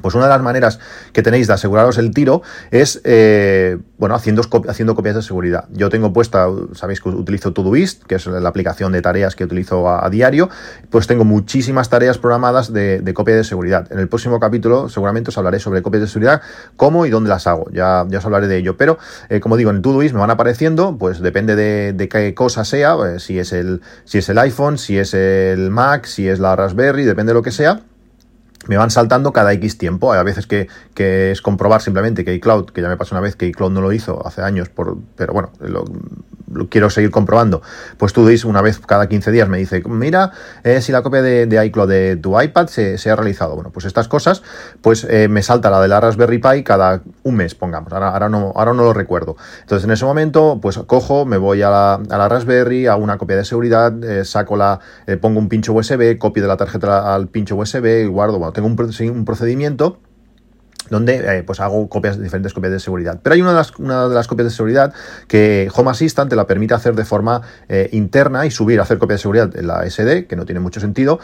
Pues 0.03 0.15
una 0.15 0.25
de 0.25 0.31
las 0.31 0.41
maneras 0.41 0.79
que 1.13 1.24
tenéis 1.24 1.48
de 1.48 1.53
aseguraros 1.53 1.98
el 1.98 2.13
tiro 2.13 2.41
es, 2.72 3.00
eh, 3.05 3.77
bueno, 3.98 4.15
haciendo, 4.15 4.43
haciendo 4.67 4.95
copias 4.95 5.15
de 5.15 5.22
seguridad. 5.22 5.63
Yo 5.72 5.89
tengo 5.89 6.12
puesta, 6.12 6.48
sabéis 6.74 7.00
que 7.00 7.07
utilizo 7.07 7.53
Todoist, 7.53 8.03
que 8.03 8.15
es 8.15 8.27
la 8.27 8.50
aplicación 8.50 8.91
de 8.91 9.01
tareas 9.01 9.38
que 9.38 9.45
utilizo 9.45 9.89
a, 9.89 10.10
diario, 10.10 10.50
pues 10.89 11.07
tengo 11.07 11.24
muchísimas 11.24 11.89
tareas 11.89 12.17
programadas 12.17 12.74
de, 12.74 13.13
copia 13.13 13.33
de 13.33 13.45
seguridad. 13.45 13.89
En 13.93 14.00
el 14.00 14.10
próximo 14.10 14.41
capítulo 14.41 14.89
seguramente 14.89 15.29
os 15.29 15.38
hablaré 15.38 15.60
sobre 15.60 15.81
copias 15.81 16.01
de 16.01 16.07
seguridad, 16.07 16.41
cómo 16.75 17.05
y 17.05 17.10
dónde 17.10 17.29
las 17.29 17.48
hago. 17.48 17.69
Ya, 17.72 18.03
os 18.03 18.25
hablaré 18.25 18.48
de 18.48 18.57
ello. 18.57 18.75
Pero, 18.75 18.98
eh, 19.29 19.39
como 19.39 19.55
digo, 19.55 19.72
en 19.72 19.81
Todoist 19.81 20.13
me 20.13 20.19
van 20.19 20.31
apareciendo, 20.31 20.98
pues 20.98 21.22
depende 21.22 21.55
de, 21.55 22.10
qué 22.10 22.33
cosa 22.33 22.65
sea, 22.65 22.98
eh, 23.07 23.19
si, 23.22 23.39
es 23.39 23.53
el, 23.53 23.81
si 24.03 24.17
es 24.17 24.27
el 24.27 24.38
iPhone, 24.38 24.77
si 24.77 24.98
es 24.98 25.13
el 25.13 25.72
Mac, 25.72 26.07
si 26.07 26.27
es 26.27 26.39
la 26.39 26.57
Raspberry, 26.57 27.05
depende 27.05 27.29
de 27.29 27.36
lo 27.36 27.41
que 27.41 27.51
sea 27.51 27.83
me 28.67 28.77
van 28.77 28.91
saltando 28.91 29.34
cada 29.34 29.53
X 29.53 29.77
tiempo. 29.77 30.13
Hay 30.13 30.24
veces 30.24 30.48
que, 30.48 30.67
que, 30.93 31.32
es 31.32 31.41
comprobar 31.41 31.82
simplemente 31.82 32.24
que 32.24 32.34
iCloud, 32.36 32.72
que 32.72 32.82
ya 32.82 32.89
me 32.89 32.98
pasó 32.98 33.15
una 33.15 33.22
vez 33.22 33.36
que 33.36 33.48
iCloud 33.48 33.72
no 33.72 33.82
lo 33.82 33.91
hizo 33.91 34.25
hace 34.25 34.41
años, 34.41 34.70
por, 34.70 34.98
pero 35.15 35.34
bueno, 35.34 35.51
lo, 35.60 35.86
quiero 36.70 36.89
seguir 36.89 37.10
comprobando, 37.12 37.62
pues 37.98 38.13
tú 38.13 38.27
dices 38.27 38.46
una 38.46 38.62
vez 38.62 38.79
cada 38.79 39.08
15 39.08 39.32
días 39.32 39.50
me 39.50 39.58
dice, 39.58 39.82
mira 39.88 40.32
eh, 40.63 40.82
si 40.82 40.91
la 40.91 41.01
copia 41.01 41.24
de, 41.24 41.65
iCloud 41.65 41.89
de 41.89 42.15
tu 42.15 42.39
iPad 42.39 42.67
se, 42.67 43.10
ha 43.10 43.15
realizado. 43.15 43.55
Bueno, 43.55 43.72
pues 43.72 43.86
estas 43.86 44.08
cosas, 44.08 44.43
pues 44.82 45.05
eh, 45.10 45.27
me 45.27 45.41
salta 45.41 45.70
la 45.70 45.82
de 45.82 45.88
la 45.88 46.00
Raspberry 46.00 46.38
Pi 46.38 46.63
cada 46.63 47.01
un 47.24 47.36
mes, 47.36 47.55
pongamos, 47.55 47.91
ahora, 47.91 48.10
ahora, 48.10 48.29
no, 48.29 48.53
ahora 48.55 48.74
no 48.74 48.84
lo 48.84 48.93
recuerdo. 48.93 49.36
Entonces 49.62 49.86
en 49.86 49.91
ese 49.91 50.05
momento, 50.05 50.60
pues 50.62 50.77
cojo, 50.77 51.25
me 51.25 51.38
voy 51.38 51.62
a 51.63 51.70
la, 51.70 51.93
a 51.96 52.17
la 52.17 52.29
Raspberry, 52.29 52.88
hago 52.88 53.03
una 53.03 53.17
copia 53.17 53.36
de 53.36 53.46
seguridad, 53.46 53.91
eh, 54.03 54.24
saco 54.24 54.55
la, 54.55 54.79
pongo 55.22 55.39
un 55.39 55.50
pincho 55.50 55.74
USB, 55.74 56.17
copio 56.17 56.43
de 56.43 56.50
la 56.50 56.58
tarjeta 56.58 57.13
al 57.13 57.27
pincho 57.27 57.55
USB, 57.55 58.08
guardo, 58.08 58.38
bueno, 58.38 58.52
tengo 58.53 58.67
un, 58.67 59.25
procedimiento 59.25 60.00
donde 60.90 61.38
eh, 61.38 61.44
pues 61.44 61.60
hago 61.60 61.88
copias, 61.90 62.22
diferentes 62.22 62.54
copias 62.54 62.74
de 62.74 62.80
seguridad. 62.80 63.20
Pero 63.22 63.34
hay 63.36 63.42
una 63.42 63.52
de, 63.52 63.58
las, 63.58 63.72
una 63.78 64.08
de 64.08 64.16
las 64.16 64.28
copias 64.28 64.46
de 64.46 64.52
seguridad 64.52 64.94
que 65.28 65.70
Home 65.74 65.92
Assistant 65.92 66.30
te 66.30 66.36
la 66.36 66.48
permite 66.48 66.74
hacer 66.74 66.96
de 66.96 67.06
forma 67.06 67.42
eh, 67.70 67.90
interna 67.92 68.46
y 68.46 68.52
subir, 68.52 68.80
hacer 68.80 68.98
copias 68.98 69.20
de 69.20 69.22
seguridad 69.22 69.56
en 69.56 69.68
la 69.68 69.90
SD, 69.90 70.28
que 70.28 70.36
no 70.36 70.46
tiene 70.46 70.60
mucho 70.60 70.80
sentido. 70.80 71.20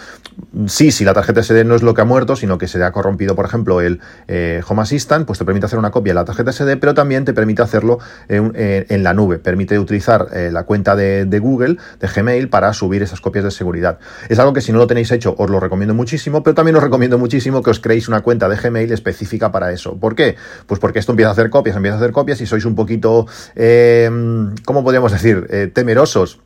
Sí, 0.68 0.92
si 0.92 1.04
la 1.04 1.14
tarjeta 1.14 1.44
SD 1.44 1.64
no 1.66 1.76
es 1.76 1.84
lo 1.84 1.94
que 1.94 2.02
ha 2.02 2.06
muerto, 2.06 2.36
sino 2.36 2.58
que 2.58 2.68
se 2.68 2.84
ha 2.84 2.92
corrompido, 2.92 3.36
por 3.36 3.46
ejemplo, 3.46 3.82
el 3.82 4.00
eh, 4.28 4.62
Home 4.68 4.82
Assistant, 4.82 5.26
pues 5.26 5.40
te 5.40 5.46
permite 5.46 5.66
hacer 5.66 5.80
una 5.80 5.92
copia 5.92 6.12
de 6.12 6.16
la 6.16 6.26
tarjeta 6.26 6.52
SD, 6.52 6.78
pero 6.78 6.94
también 6.94 7.26
te 7.26 7.34
permite 7.34 7.62
hacerlo 7.62 8.00
en, 8.28 9.04
la 9.04 9.14
nube. 9.14 9.40
Permite 9.40 9.78
utilizar 9.80 10.28
la 10.52 10.64
cuenta 10.64 10.96
de, 10.96 11.40
Google, 11.40 11.78
de 12.00 12.08
Gmail, 12.08 12.50
para 12.50 12.74
subir 12.74 13.04
esas 13.04 13.22
copias 13.22 13.44
de 13.44 13.52
seguridad. 13.52 14.00
Es 14.30 14.40
algo 14.40 14.54
que 14.54 14.62
si 14.62 14.72
no 14.72 14.78
lo 14.78 14.88
tenéis 14.88 15.12
hecho, 15.12 15.36
os 15.38 15.50
lo 15.50 15.60
recomiendo 15.60 15.94
muchísimo, 15.94 16.44
pero 16.44 16.56
también 16.56 16.76
os 16.76 16.84
recomiendo 16.84 17.18
muchísimo 17.18 17.62
que 17.62 17.70
os 17.70 17.80
creéis 17.80 18.08
una 18.08 18.22
cuenta 18.22 18.50
de 18.50 18.56
Gmail 18.56 18.92
específica 18.92 19.49
para 19.52 19.72
eso. 19.72 19.98
¿Por 19.98 20.16
qué? 20.16 20.36
Pues 20.68 20.80
porque 20.80 21.00
esto 21.00 21.12
empieza 21.12 21.30
a 21.30 21.34
hacer 21.34 21.50
copias, 21.50 21.76
empieza 21.76 21.96
a 21.96 22.00
hacer 22.00 22.12
copias 22.12 22.42
y 22.42 22.46
sois 22.46 22.66
un 22.66 22.76
poquito, 22.76 23.28
eh, 23.56 24.10
¿cómo 24.66 24.84
podríamos 24.84 25.12
decir?, 25.12 25.48
eh, 25.50 25.72
temerosos 25.74 26.40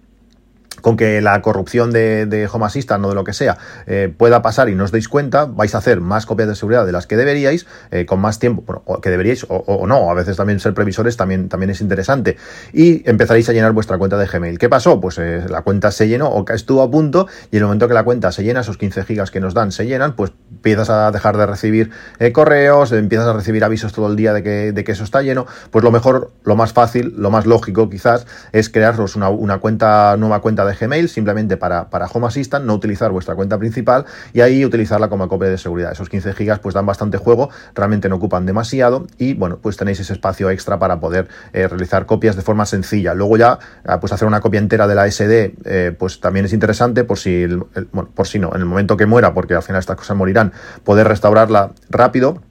con 0.84 0.98
que 0.98 1.22
la 1.22 1.42
corrupción 1.42 1.92
de, 1.92 2.26
de 2.26 2.48
Home 2.52 2.66
Assistant 2.66 3.04
o 3.06 3.10
de 3.10 3.16
lo 3.16 3.24
que 3.24 3.32
sea 3.32 3.58
eh, 3.88 4.14
pueda 4.16 4.42
pasar 4.42 4.68
y 4.68 4.76
no 4.76 4.84
os 4.84 4.92
deis 4.92 5.08
cuenta, 5.08 5.46
vais 5.46 5.74
a 5.76 5.78
hacer 5.78 6.02
más 6.02 6.26
copias 6.26 6.50
de 6.50 6.56
seguridad 6.56 6.86
de 6.86 6.92
las 6.92 7.08
que 7.08 7.16
deberíais, 7.16 7.66
eh, 7.90 8.06
con 8.06 8.20
más 8.20 8.38
tiempo, 8.38 8.64
bueno, 8.68 9.02
que 9.02 9.10
deberíais 9.10 9.46
o, 9.48 9.88
no, 9.88 10.12
a 10.12 10.14
veces 10.14 10.36
también 10.36 10.60
ser 10.60 10.74
previsores 10.74 11.16
también, 11.16 11.48
también 11.48 11.70
es 11.70 11.80
interesante, 11.80 12.36
y 12.74 13.10
empezaréis 13.10 13.48
a 13.48 13.54
llenar 13.54 13.72
vuestra 13.72 13.98
cuenta 13.98 14.18
de 14.18 14.28
Gmail. 14.28 14.60
¿Qué 14.60 14.68
pasó? 14.68 15.00
Pues 15.00 15.18
eh, 15.20 15.46
la 15.50 15.62
cuenta 15.62 15.90
se 15.90 16.10
llenó 16.10 16.28
o 16.28 16.46
estuvo 16.50 16.82
a 16.82 16.92
punto 16.92 17.28
y 17.50 17.56
en 17.56 17.62
el 17.62 17.68
momento 17.68 17.88
que 17.88 17.94
la 17.94 18.04
cuenta 18.04 18.34
se 18.34 18.44
llena, 18.44 18.60
esos 18.60 18.78
15 18.78 19.06
gigas 19.06 19.32
que 19.32 19.40
nos 19.40 19.54
dan 19.54 19.72
se 19.72 19.86
llenan, 19.86 20.18
pues 20.18 20.34
empiezas 20.52 20.90
a 20.90 21.12
dejar 21.12 21.38
de 21.38 21.46
recibir 21.46 21.92
correos, 22.34 22.92
empiezas 22.92 23.28
a 23.28 23.34
recibir 23.34 23.64
avisos 23.64 23.94
todo 23.94 24.08
el 24.08 24.18
día 24.18 24.34
de 24.34 24.44
que, 24.44 24.74
de 24.74 24.84
que, 24.84 24.92
eso 24.92 25.06
está 25.06 25.22
lleno, 25.22 25.48
pues 25.72 25.84
lo 25.84 25.92
mejor, 25.92 26.32
lo 26.44 26.56
más 26.58 26.74
fácil, 26.74 27.14
lo 27.18 27.32
más 27.32 27.46
lógico 27.46 27.90
quizás 27.90 28.28
es 28.52 28.70
crearos 28.70 29.16
una, 29.16 29.30
una 29.30 29.60
cuenta, 29.60 30.16
nueva 30.18 30.42
cuenta 30.42 30.66
de 30.66 30.73
Gmail 30.74 31.10
simplemente 31.10 31.58
para, 31.58 31.90
para 31.90 32.08
Home 32.08 32.28
Assistant, 32.28 32.66
no 32.66 32.74
utilizar 32.74 33.12
vuestra 33.12 33.36
cuenta 33.36 33.58
principal 33.58 34.06
y 34.34 34.42
ahí 34.42 34.66
utilizarla 34.66 35.10
como 35.10 35.28
copia 35.28 35.50
de 35.50 35.58
seguridad. 35.58 35.92
Esos 35.92 36.10
15 36.10 36.34
gigas 36.34 36.60
pues 36.60 36.76
dan 36.76 36.86
bastante 36.86 37.18
juego, 37.18 37.50
realmente 37.76 38.10
no 38.10 38.16
ocupan 38.16 38.46
demasiado 38.46 39.08
y 39.18 39.34
bueno, 39.34 39.60
pues 39.62 39.78
tenéis 39.78 40.00
ese 40.00 40.14
espacio 40.14 40.50
extra 40.50 40.80
para 40.80 41.00
poder 41.00 41.28
eh, 41.54 41.68
realizar 41.68 42.06
copias 42.06 42.36
de 42.36 42.42
forma 42.42 42.66
sencilla. 42.66 43.14
Luego 43.14 43.38
ya, 43.38 43.60
ah, 43.86 44.00
pues 44.00 44.14
hacer 44.14 44.28
una 44.28 44.42
copia 44.42 44.60
entera 44.60 44.88
de 44.88 44.96
la 44.96 45.10
SD, 45.10 45.56
eh, 45.66 45.96
pues 45.98 46.20
también 46.20 46.46
es 46.46 46.54
interesante 46.54 47.04
por 47.04 47.18
si, 47.18 47.46
bueno, 47.92 48.10
por 48.14 48.28
si 48.28 48.40
no, 48.40 48.54
en 48.54 48.62
el 48.62 48.66
momento 48.66 48.98
que 48.98 49.06
muera, 49.06 49.34
porque 49.34 49.56
al 49.56 49.64
final 49.64 49.80
estas 49.80 49.98
cosas 49.98 50.18
morirán, 50.18 50.54
poder 50.84 51.08
restaurarla 51.08 51.72
rápido 51.90 52.42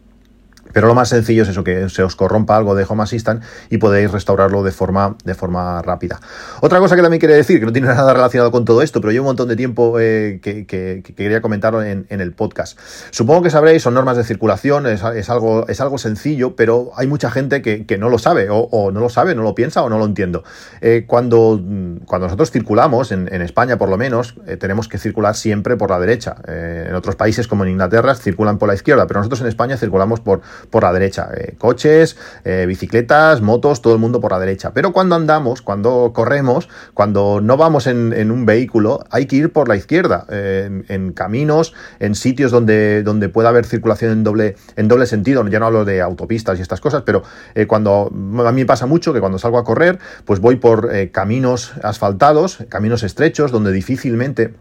pero 0.73 0.87
lo 0.87 0.95
más 0.95 1.09
sencillo 1.09 1.43
es 1.43 1.49
eso, 1.49 1.65
que 1.65 1.89
se 1.89 2.03
os 2.03 2.17
corrompa 2.17 2.57
algo 2.57 2.75
de 2.75 2.85
Home 2.89 3.03
Assistant 3.03 3.43
y 3.71 3.79
podéis 3.79 4.11
restaurarlo 4.11 4.63
de 4.63 4.73
forma, 4.73 5.17
de 5.25 5.35
forma 5.35 5.83
rápida. 5.83 6.21
Otra 6.61 6.79
cosa 6.79 6.97
que 6.97 7.03
también 7.03 7.21
quería 7.21 7.37
decir, 7.37 7.61
que 7.61 7.67
no 7.67 7.73
tiene 7.73 7.89
nada 7.95 8.13
relacionado 8.15 8.51
con 8.51 8.65
todo 8.65 8.83
esto, 8.83 9.01
pero 9.01 9.13
llevo 9.13 9.25
un 9.25 9.31
montón 9.31 9.49
de 9.49 9.57
tiempo 9.57 9.99
eh, 10.01 10.41
que, 10.43 10.67
quería 10.67 11.41
comentarlo 11.41 11.83
en, 11.83 12.07
el 12.09 12.33
podcast. 12.33 12.79
Supongo 13.11 13.43
que 13.43 13.51
sabréis, 13.51 13.83
son 13.83 13.95
normas 13.95 14.17
de 14.17 14.25
circulación, 14.25 14.87
es, 14.87 15.03
algo, 15.31 15.67
es 15.69 15.81
algo 15.81 15.99
sencillo, 15.99 16.57
pero 16.57 16.93
hay 16.97 17.07
mucha 17.07 17.31
gente 17.31 17.63
que, 17.63 17.99
no 17.99 18.09
lo 18.09 18.19
sabe, 18.19 18.49
o, 18.51 18.91
no 18.93 19.01
lo 19.01 19.09
sabe, 19.09 19.35
no 19.35 19.43
lo 19.43 19.55
piensa 19.55 19.83
o 19.83 19.89
no 19.89 19.99
lo 19.99 20.05
entiendo. 20.05 20.45
Eh, 20.81 21.05
cuando, 21.07 21.61
cuando 22.07 22.27
nosotros 22.27 22.51
circulamos, 22.51 23.13
en, 23.13 23.43
España 23.43 23.77
por 23.77 23.89
lo 23.89 23.97
menos, 23.97 24.37
eh, 24.47 24.57
tenemos 24.57 24.89
que 24.89 24.99
circular 24.99 25.35
siempre 25.35 25.77
por 25.77 25.91
la 25.91 25.99
derecha. 25.99 26.37
en 26.47 26.95
otros 26.95 27.17
países 27.17 27.49
como 27.49 27.65
en 27.65 27.71
Inglaterra 27.71 28.15
circulan 28.15 28.59
por 28.59 28.69
la 28.69 28.75
izquierda, 28.75 29.07
pero 29.07 29.21
nosotros 29.21 29.41
en 29.41 29.49
España 29.49 29.77
circulamos 29.77 30.21
por 30.21 30.41
por 30.71 30.83
la 30.83 30.93
derecha. 30.93 31.29
Eh, 31.37 31.55
coches, 31.59 32.17
eh, 32.45 32.65
bicicletas, 32.67 33.41
motos, 33.41 33.83
todo 33.83 33.95
el 33.95 33.99
mundo 33.99 34.21
por 34.21 34.33
la 34.33 34.39
derecha. 34.39 34.73
Pero 34.73 34.93
cuando 34.93 35.15
andamos, 35.15 35.63
cuando 35.63 36.13
corremos, 36.15 36.69
cuando 36.95 37.41
no 37.41 37.57
vamos 37.57 37.87
en, 37.87 38.31
un 38.31 38.47
vehículo, 38.47 39.05
hay 39.11 39.27
que 39.27 39.37
ir 39.37 39.53
por 39.53 39.69
la 39.69 39.77
izquierda, 39.77 40.27
eh, 40.31 40.85
en, 40.89 41.13
caminos, 41.13 41.75
en 42.01 42.15
sitios 42.15 42.51
donde, 42.51 43.03
donde 43.03 43.29
pueda 43.29 43.49
haber 43.49 43.65
circulación 43.67 44.13
en 44.13 44.25
doble, 44.25 44.57
en 44.77 44.89
doble 44.89 45.07
sentido. 45.07 45.47
Ya 45.49 45.59
no 45.59 45.67
hablo 45.67 45.85
de 45.85 46.01
autopistas 46.01 46.59
y 46.59 46.63
estas 46.63 46.81
cosas, 46.81 47.03
pero 47.05 47.23
cuando 47.67 48.11
a 48.47 48.53
mí 48.53 48.65
pasa 48.65 48.87
mucho 48.87 49.13
que 49.13 49.21
cuando 49.21 49.39
salgo 49.39 49.59
a 49.59 49.65
correr, 49.65 49.99
pues 50.25 50.41
voy 50.41 50.57
por 50.57 50.91
caminos 51.11 51.73
asfaltados, 51.83 52.59
caminos 52.69 53.03
estrechos, 53.03 53.51
donde 53.51 53.73
difícilmente 53.73 54.55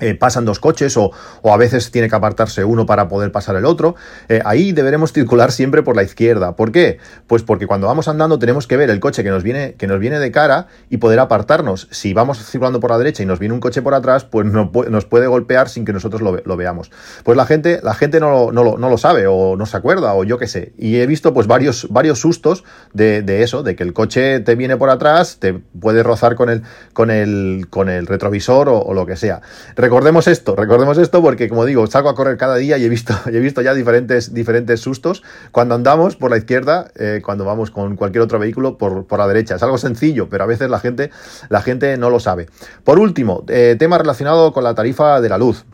eh, 0.00 0.14
pasan 0.14 0.44
dos 0.44 0.60
coches 0.60 0.96
o, 0.96 1.10
o, 1.42 1.52
a 1.52 1.56
veces 1.56 1.90
tiene 1.90 2.08
que 2.08 2.16
apartarse 2.16 2.64
uno 2.64 2.86
para 2.86 3.08
poder 3.08 3.32
pasar 3.32 3.56
el 3.56 3.64
otro, 3.64 3.96
eh, 4.28 4.40
ahí 4.44 4.72
deberemos 4.72 5.12
circular 5.12 5.52
siempre 5.52 5.82
por 5.82 5.96
la 5.96 6.02
izquierda. 6.02 6.54
¿Por 6.56 6.72
qué? 6.72 6.98
Pues 7.26 7.42
porque 7.42 7.66
cuando 7.66 7.86
vamos 7.86 8.08
andando 8.08 8.38
tenemos 8.38 8.66
que 8.66 8.76
ver 8.76 8.90
el 8.90 9.00
coche 9.00 9.24
que 9.24 9.30
nos 9.30 9.42
viene, 9.42 9.74
que 9.74 9.86
nos 9.86 9.98
viene 9.98 10.18
de 10.18 10.30
cara 10.30 10.68
y 10.88 10.98
poder 10.98 11.18
apartarnos. 11.18 11.88
Si 11.90 12.12
vamos 12.12 12.38
circulando 12.38 12.80
por 12.80 12.90
la 12.90 12.98
derecha 12.98 13.22
y 13.22 13.26
nos 13.26 13.38
viene 13.38 13.54
un 13.54 13.60
coche 13.60 13.82
por 13.82 13.94
atrás, 13.94 14.24
pues 14.24 14.46
no, 14.46 14.70
nos 14.88 15.04
puede 15.04 15.26
golpear 15.26 15.68
sin 15.68 15.84
que 15.84 15.92
nosotros 15.92 16.22
lo, 16.22 16.56
veamos. 16.56 16.90
Pues 17.24 17.36
la 17.36 17.46
gente, 17.46 17.80
la 17.82 17.94
gente 17.94 18.20
no, 18.20 18.52
no, 18.52 18.76
no, 18.76 18.90
lo 18.90 18.98
sabe 18.98 19.26
o 19.26 19.56
no 19.56 19.66
se 19.66 19.76
acuerda 19.76 20.14
o 20.14 20.24
yo 20.24 20.38
qué 20.38 20.46
sé. 20.46 20.72
Y 20.78 20.96
he 20.96 21.06
visto 21.06 21.34
pues 21.34 21.46
varios, 21.46 21.88
varios 21.90 22.20
sustos 22.20 22.64
de, 22.92 23.22
de, 23.22 23.42
eso, 23.42 23.62
de 23.62 23.76
que 23.76 23.82
el 23.82 23.92
coche 23.92 24.40
te 24.40 24.54
viene 24.54 24.76
por 24.76 24.90
atrás, 24.90 25.38
te 25.40 25.54
puede 25.54 26.02
rozar 26.02 26.34
con 26.34 26.50
el, 26.50 26.62
con 26.92 27.10
el, 27.10 27.66
con 27.70 27.88
el 27.88 28.06
retrovisor 28.06 28.68
o 28.68 28.94
lo 28.94 29.06
que 29.06 29.16
sea 29.16 29.42
recordemos 29.88 30.26
esto, 30.26 30.54
recordemos 30.54 30.98
esto 30.98 31.22
porque, 31.22 31.48
como 31.48 31.64
digo, 31.64 31.86
salgo 31.86 32.10
a 32.10 32.14
correr 32.14 32.36
cada 32.36 32.56
día 32.56 32.76
y 32.76 32.84
he 32.84 32.90
visto, 32.90 33.14
he 33.26 33.40
visto 33.40 33.62
ya 33.62 33.72
diferentes, 33.72 34.34
diferentes 34.34 34.80
sustos 34.80 35.22
cuando 35.50 35.74
andamos 35.74 36.14
por 36.14 36.30
la 36.30 36.36
izquierda, 36.36 36.90
eh, 36.96 37.22
cuando 37.24 37.46
vamos 37.46 37.70
con 37.70 37.96
cualquier 37.96 38.20
otro 38.20 38.38
vehículo 38.38 38.76
por, 38.76 39.06
por, 39.06 39.18
la 39.18 39.26
derecha. 39.26 39.54
Es 39.54 39.62
algo 39.62 39.78
sencillo, 39.78 40.28
pero 40.28 40.44
a 40.44 40.46
veces 40.46 40.68
la 40.68 40.78
gente, 40.78 41.10
la 41.48 41.62
gente 41.62 41.96
no 41.96 42.10
lo 42.10 42.20
sabe. 42.20 42.48
Por 42.84 42.98
último, 42.98 43.44
eh, 43.48 43.76
tema 43.78 43.96
relacionado 43.96 44.52
con 44.52 44.62
la 44.62 44.74
tarifa 44.74 45.22
de 45.22 45.28
la 45.30 45.38
luz. 45.38 45.64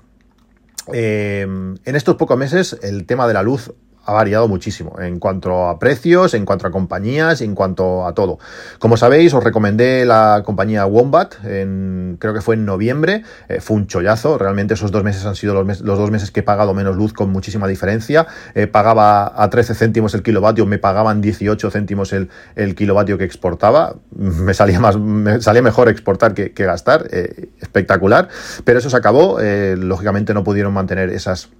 Eh, 0.92 1.42
en 1.42 1.96
estos 1.96 2.14
pocos 2.16 2.38
meses 2.38 2.78
el 2.82 3.06
tema 3.06 3.26
de 3.26 3.34
la 3.34 3.42
luz 3.42 3.72
ha 4.04 4.12
variado 4.12 4.48
muchísimo 4.48 4.96
en 5.00 5.18
cuanto 5.18 5.68
a 5.68 5.78
precios, 5.78 6.34
en 6.34 6.44
cuanto 6.44 6.66
a 6.66 6.70
compañías, 6.70 7.40
en 7.40 7.54
cuanto 7.54 8.06
a 8.06 8.14
todo. 8.14 8.38
Como 8.78 8.96
sabéis, 8.96 9.32
os 9.34 9.42
recomendé 9.42 10.04
la 10.04 10.42
compañía 10.44 10.86
Wombat, 10.86 11.44
en, 11.44 12.16
creo 12.18 12.34
que 12.34 12.40
fue 12.40 12.54
en 12.54 12.64
noviembre, 12.64 13.22
eh, 13.48 13.60
fue 13.60 13.76
un 13.76 13.86
chollazo, 13.86 14.38
realmente 14.38 14.74
esos 14.74 14.90
dos 14.90 15.04
meses 15.04 15.24
han 15.24 15.36
sido 15.36 15.62
los, 15.62 15.82
dos 15.82 16.10
meses 16.10 16.30
que 16.30 16.40
he 16.40 16.42
pagado 16.42 16.74
menos 16.74 16.96
luz 16.96 17.12
con 17.12 17.30
muchísima 17.30 17.66
diferencia, 17.66 18.26
eh, 18.54 18.66
pagaba 18.66 19.32
a 19.42 19.50
13 19.50 19.74
céntimos 19.74 20.14
el 20.14 20.22
kilovatio, 20.22 20.66
me 20.66 20.78
pagaban 20.78 21.20
18 21.20 21.70
céntimos 21.70 22.12
el, 22.12 22.28
kilovatio 22.74 23.18
que 23.18 23.24
exportaba, 23.24 23.96
me 24.16 24.54
salía, 24.54 24.80
más, 24.80 24.98
me 24.98 25.40
salía 25.40 25.62
mejor 25.62 25.88
exportar 25.88 26.34
que, 26.34 26.64
gastar, 26.64 27.08
eh, 27.10 27.48
espectacular, 27.60 28.28
pero 28.64 28.78
eso 28.78 28.90
se 28.90 28.96
acabó, 28.96 29.38
lógicamente 29.76 30.34
no 30.34 30.44
pudieron 30.44 30.72
mantener 30.72 31.10
esas 31.10 31.50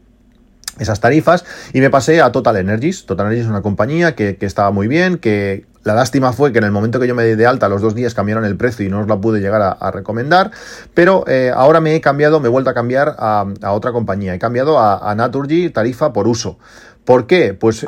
esas 0.78 1.00
tarifas 1.00 1.44
y 1.72 1.80
me 1.80 1.90
pasé 1.90 2.20
a 2.20 2.32
Total 2.32 2.56
Energies. 2.56 3.06
Total 3.06 3.26
Energies 3.26 3.44
es 3.44 3.50
una 3.50 3.62
compañía 3.62 4.14
que, 4.14 4.36
estaba 4.40 4.70
muy 4.70 4.88
bien, 4.88 5.18
que 5.18 5.66
la 5.82 5.94
lástima 5.94 6.32
fue 6.32 6.52
que 6.52 6.58
en 6.58 6.64
el 6.64 6.72
momento 6.72 7.00
que 7.00 7.06
yo 7.06 7.14
me 7.14 7.24
di 7.24 7.34
de 7.34 7.46
alta, 7.46 7.68
los 7.68 7.82
dos 7.82 7.94
días 7.94 8.14
cambiaron 8.14 8.44
el 8.44 8.56
precio 8.56 8.86
y 8.86 8.88
no 8.88 9.00
os 9.00 9.08
la 9.08 9.20
pude 9.20 9.40
llegar 9.40 9.76
a, 9.78 9.90
recomendar, 9.90 10.50
pero 10.94 11.24
eh, 11.26 11.52
ahora 11.54 11.80
me 11.80 11.94
he 11.94 12.00
cambiado, 12.00 12.40
me 12.40 12.48
he 12.48 12.50
vuelto 12.50 12.70
a 12.70 12.74
cambiar 12.74 13.16
a, 13.18 13.46
otra 13.70 13.92
compañía. 13.92 14.34
He 14.34 14.38
cambiado 14.38 14.78
a, 14.78 15.14
Naturgy 15.14 15.70
tarifa 15.70 16.12
por 16.12 16.26
uso. 16.28 16.58
¿Por 17.04 17.26
qué? 17.26 17.54
Pues 17.54 17.86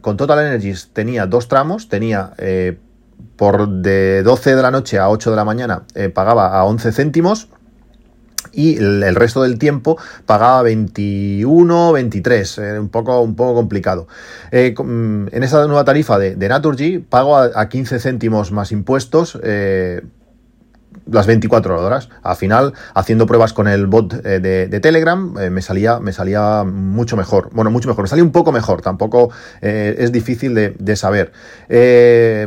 con 0.00 0.16
Total 0.16 0.46
Energies 0.46 0.90
tenía 0.92 1.26
dos 1.26 1.48
tramos, 1.48 1.88
tenía... 1.88 2.32
Eh, 2.38 2.78
por 3.36 3.68
de 3.68 4.22
12 4.22 4.56
de 4.56 4.62
la 4.62 4.70
noche 4.70 4.98
a 4.98 5.08
8 5.08 5.30
de 5.30 5.36
la 5.36 5.44
mañana 5.44 5.82
eh, 5.94 6.08
pagaba 6.08 6.58
a 6.58 6.64
11 6.64 6.92
céntimos 6.92 7.48
y 8.52 8.76
el, 8.76 9.14
resto 9.14 9.42
del 9.42 9.58
tiempo 9.58 9.98
pagaba 10.26 10.62
21, 10.62 11.92
23, 11.92 12.58
eh, 12.58 12.78
un, 12.78 12.88
poco, 12.88 13.20
un 13.20 13.36
poco 13.36 13.54
complicado. 13.54 14.08
Eh, 14.50 14.74
en 14.78 15.42
esa 15.42 15.66
nueva 15.66 15.84
tarifa 15.84 16.18
de, 16.18 16.36
Naturgy 16.48 16.98
pago 16.98 17.36
a, 17.36 17.50
a, 17.54 17.68
15 17.68 17.98
céntimos 17.98 18.52
más 18.52 18.72
impuestos. 18.72 19.38
Eh, 19.42 20.02
las 21.10 21.26
24 21.26 21.84
horas. 21.84 22.08
Al 22.22 22.36
final, 22.36 22.74
haciendo 22.94 23.26
pruebas 23.26 23.52
con 23.52 23.68
el 23.68 23.86
bot 23.86 24.14
de, 24.14 24.40
de 24.40 24.80
Telegram, 24.80 25.34
eh, 25.38 25.50
me, 25.50 25.62
salía, 25.62 26.00
me 26.00 26.12
salía 26.12 26.64
mucho 26.64 27.16
mejor. 27.16 27.50
Bueno, 27.52 27.70
mucho 27.70 27.88
mejor. 27.88 28.04
Me 28.04 28.08
salía 28.08 28.24
un 28.24 28.32
poco 28.32 28.52
mejor. 28.52 28.82
Tampoco 28.82 29.30
eh, 29.60 29.96
es 29.98 30.12
difícil 30.12 30.54
de, 30.54 30.96
saber. 30.96 31.32
Eh, 31.68 32.46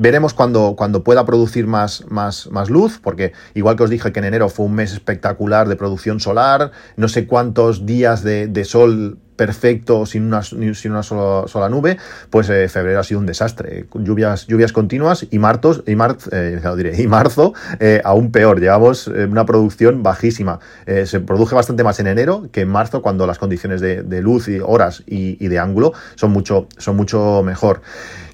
Veremos 0.00 0.32
cuando, 0.32 0.76
cuando 0.78 1.04
pueda 1.04 1.26
producir 1.26 1.66
más, 1.66 2.06
más, 2.08 2.50
más 2.50 2.70
luz, 2.70 2.98
porque 3.02 3.34
igual 3.52 3.76
que 3.76 3.82
os 3.82 3.90
dije 3.90 4.12
que 4.12 4.20
en 4.20 4.24
enero 4.24 4.48
fue 4.48 4.64
un 4.64 4.74
mes 4.74 4.94
espectacular 4.94 5.68
de 5.68 5.76
producción 5.76 6.20
solar, 6.20 6.70
no 6.96 7.06
sé 7.06 7.26
cuántos 7.26 7.84
días 7.84 8.24
de, 8.24 8.46
de 8.46 8.64
sol 8.64 9.18
perfecto 9.40 10.04
sin 10.04 10.24
una, 10.24 10.42
sin 10.42 10.90
una 10.90 11.02
sola, 11.02 11.68
nube, 11.70 11.96
pues 12.28 12.50
eh, 12.50 12.68
febrero 12.68 13.00
ha 13.00 13.04
sido 13.04 13.20
un 13.20 13.24
desastre. 13.24 13.86
Lluvias, 13.94 14.46
lluvias 14.46 14.70
continuas 14.70 15.26
y, 15.30 15.38
martos, 15.38 15.82
y, 15.86 15.96
mar, 15.96 16.18
eh, 16.30 16.60
diré, 16.76 17.00
y 17.00 17.06
marzo 17.06 17.54
eh, 17.78 18.02
aún 18.04 18.32
peor. 18.32 18.60
Llevamos 18.60 19.06
una 19.06 19.46
producción 19.46 20.02
bajísima. 20.02 20.60
Se 20.84 21.20
produce 21.20 21.54
bastante 21.54 21.82
más 21.84 21.98
en 22.00 22.08
enero 22.08 22.48
que 22.52 22.60
en 22.60 22.68
marzo 22.68 23.00
cuando 23.00 23.26
las 23.26 23.38
condiciones 23.38 23.80
de, 23.80 24.20
luz 24.20 24.46
y 24.48 24.60
horas 24.60 25.04
y, 25.06 25.48
de 25.48 25.58
ángulo 25.58 25.94
son 26.16 26.32
mucho, 26.32 26.68
son 26.76 26.96
mucho 26.96 27.42
mejor. 27.42 27.80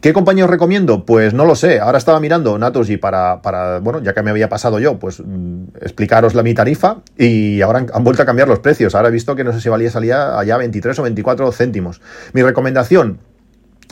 ¿Qué 0.00 0.12
compañía 0.12 0.44
os 0.44 0.50
recomiendo? 0.50 1.04
Pues 1.04 1.34
no 1.34 1.44
lo 1.44 1.54
sé. 1.54 1.80
Ahora 1.80 1.98
estaba 1.98 2.20
mirando 2.20 2.58
Naturgy 2.58 2.96
para, 2.96 3.42
para, 3.42 3.78
bueno, 3.78 4.02
ya 4.02 4.12
que 4.12 4.22
me 4.22 4.30
había 4.30 4.48
pasado 4.48 4.78
yo, 4.78 4.98
pues 4.98 5.20
mm, 5.20 5.76
explicaros 5.80 6.34
la 6.34 6.42
mi 6.42 6.54
tarifa 6.54 6.98
y 7.16 7.60
ahora 7.60 7.78
han, 7.80 7.86
han, 7.92 8.04
vuelto 8.04 8.22
a 8.22 8.26
cambiar 8.26 8.46
los 8.46 8.58
precios. 8.58 8.94
Ahora 8.94 9.08
he 9.08 9.12
visto 9.12 9.34
que 9.34 9.42
no 9.42 9.52
sé 9.52 9.60
si 9.60 9.68
valía 9.68 9.90
salía 9.90 10.38
allá 10.38 10.58
23 10.58 10.95
o 10.98 11.02
24 11.02 11.50
céntimos. 11.52 12.00
Mi 12.32 12.42
recomendación, 12.42 13.18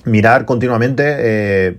mirar 0.04 0.44
continuamente 0.44 1.02
eh, 1.06 1.78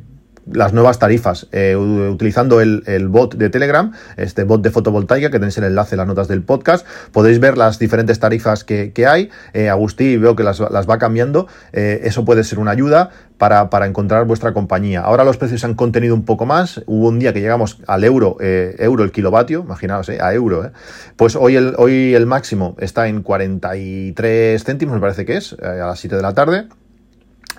las 0.52 0.74
nuevas 0.74 1.00
tarifas 1.00 1.48
eh, 1.52 1.76
utilizando 1.76 2.62
el, 2.62 2.84
el, 2.86 3.08
bot 3.08 3.36
de 3.36 3.50
Telegram, 3.50 3.92
este 4.18 4.44
bot 4.44 4.62
de 4.62 4.70
fotovoltaica, 4.70 5.30
que 5.30 5.40
tenéis 5.40 5.58
el 5.58 5.66
enlace 5.66 5.96
en 5.96 6.00
las 6.00 6.08
notas 6.08 6.28
del 6.28 6.44
podcast. 6.44 6.86
Podéis 7.12 7.40
ver 7.40 7.58
las 7.58 7.80
diferentes 7.80 8.20
tarifas 8.20 8.64
que, 8.64 8.92
que 8.94 9.08
hay. 9.08 9.30
Eh, 9.54 9.70
Agustí 9.70 10.18
veo 10.18 10.36
que 10.36 10.44
las, 10.44 10.60
las 10.60 10.90
va 10.90 10.98
cambiando. 10.98 11.48
Eh, 11.74 12.02
eso 12.04 12.26
puede 12.26 12.44
ser 12.44 12.60
una 12.60 12.72
ayuda 12.72 13.10
para, 13.38 13.70
para, 13.70 13.86
encontrar 13.86 14.26
vuestra 14.26 14.54
compañía. 14.54 15.02
Ahora 15.02 15.24
los 15.24 15.38
precios 15.38 15.62
se 15.62 15.68
han 15.68 15.76
contenido 15.76 16.14
un 16.14 16.26
poco 16.26 16.46
más. 16.46 16.82
Hubo 16.86 17.10
un 17.10 17.20
día 17.20 17.34
que 17.34 17.42
llegamos 17.42 17.80
al 17.88 18.04
euro, 18.04 18.38
euro 18.40 19.04
el 19.04 19.12
kilovatio, 19.12 19.62
imaginaos, 19.62 20.10
a 20.10 20.34
euro. 20.34 20.72
Pues 21.16 21.36
hoy 21.36 21.56
el, 21.56 21.74
hoy 21.78 22.14
el 22.14 22.26
máximo 22.26 22.76
está 22.80 23.08
en 23.08 23.24
43 23.24 24.64
céntimos, 24.64 24.96
me 24.96 25.02
parece 25.02 25.26
que 25.26 25.38
es, 25.38 25.54
a 25.62 25.88
las 25.88 26.00
7 26.00 26.16
de 26.16 26.22
la 26.22 26.34
tarde. 26.34 26.68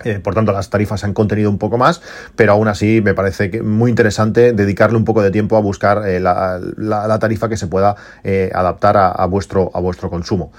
Eh, 0.03 0.19
por 0.19 0.35
tanto, 0.35 0.51
las 0.51 0.69
tarifas 0.69 1.03
han 1.03 1.13
contenido 1.13 1.49
un 1.49 1.57
poco 1.57 1.77
más, 1.77 2.01
pero 2.35 2.53
aún 2.53 2.67
así 2.67 3.01
me 3.03 3.13
parece 3.13 3.49
que 3.49 3.61
muy 3.61 3.89
interesante 3.89 4.53
dedicarle 4.53 4.97
un 4.97 5.05
poco 5.05 5.21
de 5.21 5.31
tiempo 5.31 5.57
a 5.57 5.61
buscar 5.61 6.07
eh, 6.07 6.19
la, 6.19 7.17
tarifa 7.19 7.49
que 7.49 7.57
se 7.57 7.67
pueda 7.67 7.95
eh, 8.23 8.51
adaptar 8.53 8.97
a, 8.97 9.25
vuestro, 9.25 9.71
a 9.73 9.79
vuestro 9.79 10.09
consumo. 10.09 10.51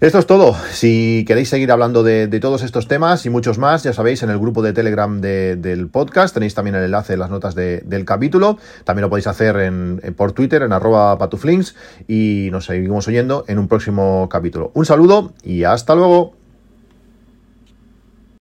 Esto 0.00 0.20
es 0.20 0.26
todo. 0.26 0.54
Si 0.70 1.24
queréis 1.26 1.48
seguir 1.48 1.72
hablando 1.72 2.04
de, 2.04 2.28
todos 2.40 2.62
estos 2.62 2.86
temas 2.86 3.26
y 3.26 3.30
muchos 3.30 3.58
más, 3.58 3.82
ya 3.82 3.92
sabéis, 3.92 4.22
en 4.22 4.30
el 4.30 4.38
grupo 4.38 4.62
de 4.62 4.72
Telegram 4.72 5.20
de, 5.20 5.56
del 5.56 5.88
podcast 5.88 6.34
tenéis 6.34 6.54
también 6.54 6.76
el 6.76 6.84
enlace 6.84 7.14
en 7.14 7.18
las 7.18 7.30
notas 7.30 7.56
de, 7.56 7.82
del 7.84 8.04
capítulo. 8.04 8.58
También 8.84 9.02
lo 9.02 9.10
podéis 9.10 9.26
hacer 9.26 9.56
en, 9.56 10.00
en, 10.04 10.14
por 10.14 10.30
Twitter, 10.30 10.62
en 10.62 10.72
arroba 10.72 11.18
patuflinks, 11.18 11.74
y 12.06 12.48
nos 12.52 12.66
seguimos 12.66 13.08
oyendo 13.08 13.44
en 13.48 13.58
un 13.58 13.66
próximo 13.66 14.28
capítulo. 14.30 14.70
Un 14.74 14.86
saludo 14.86 15.32
y 15.42 15.64
hasta 15.64 15.96
luego. 15.96 16.37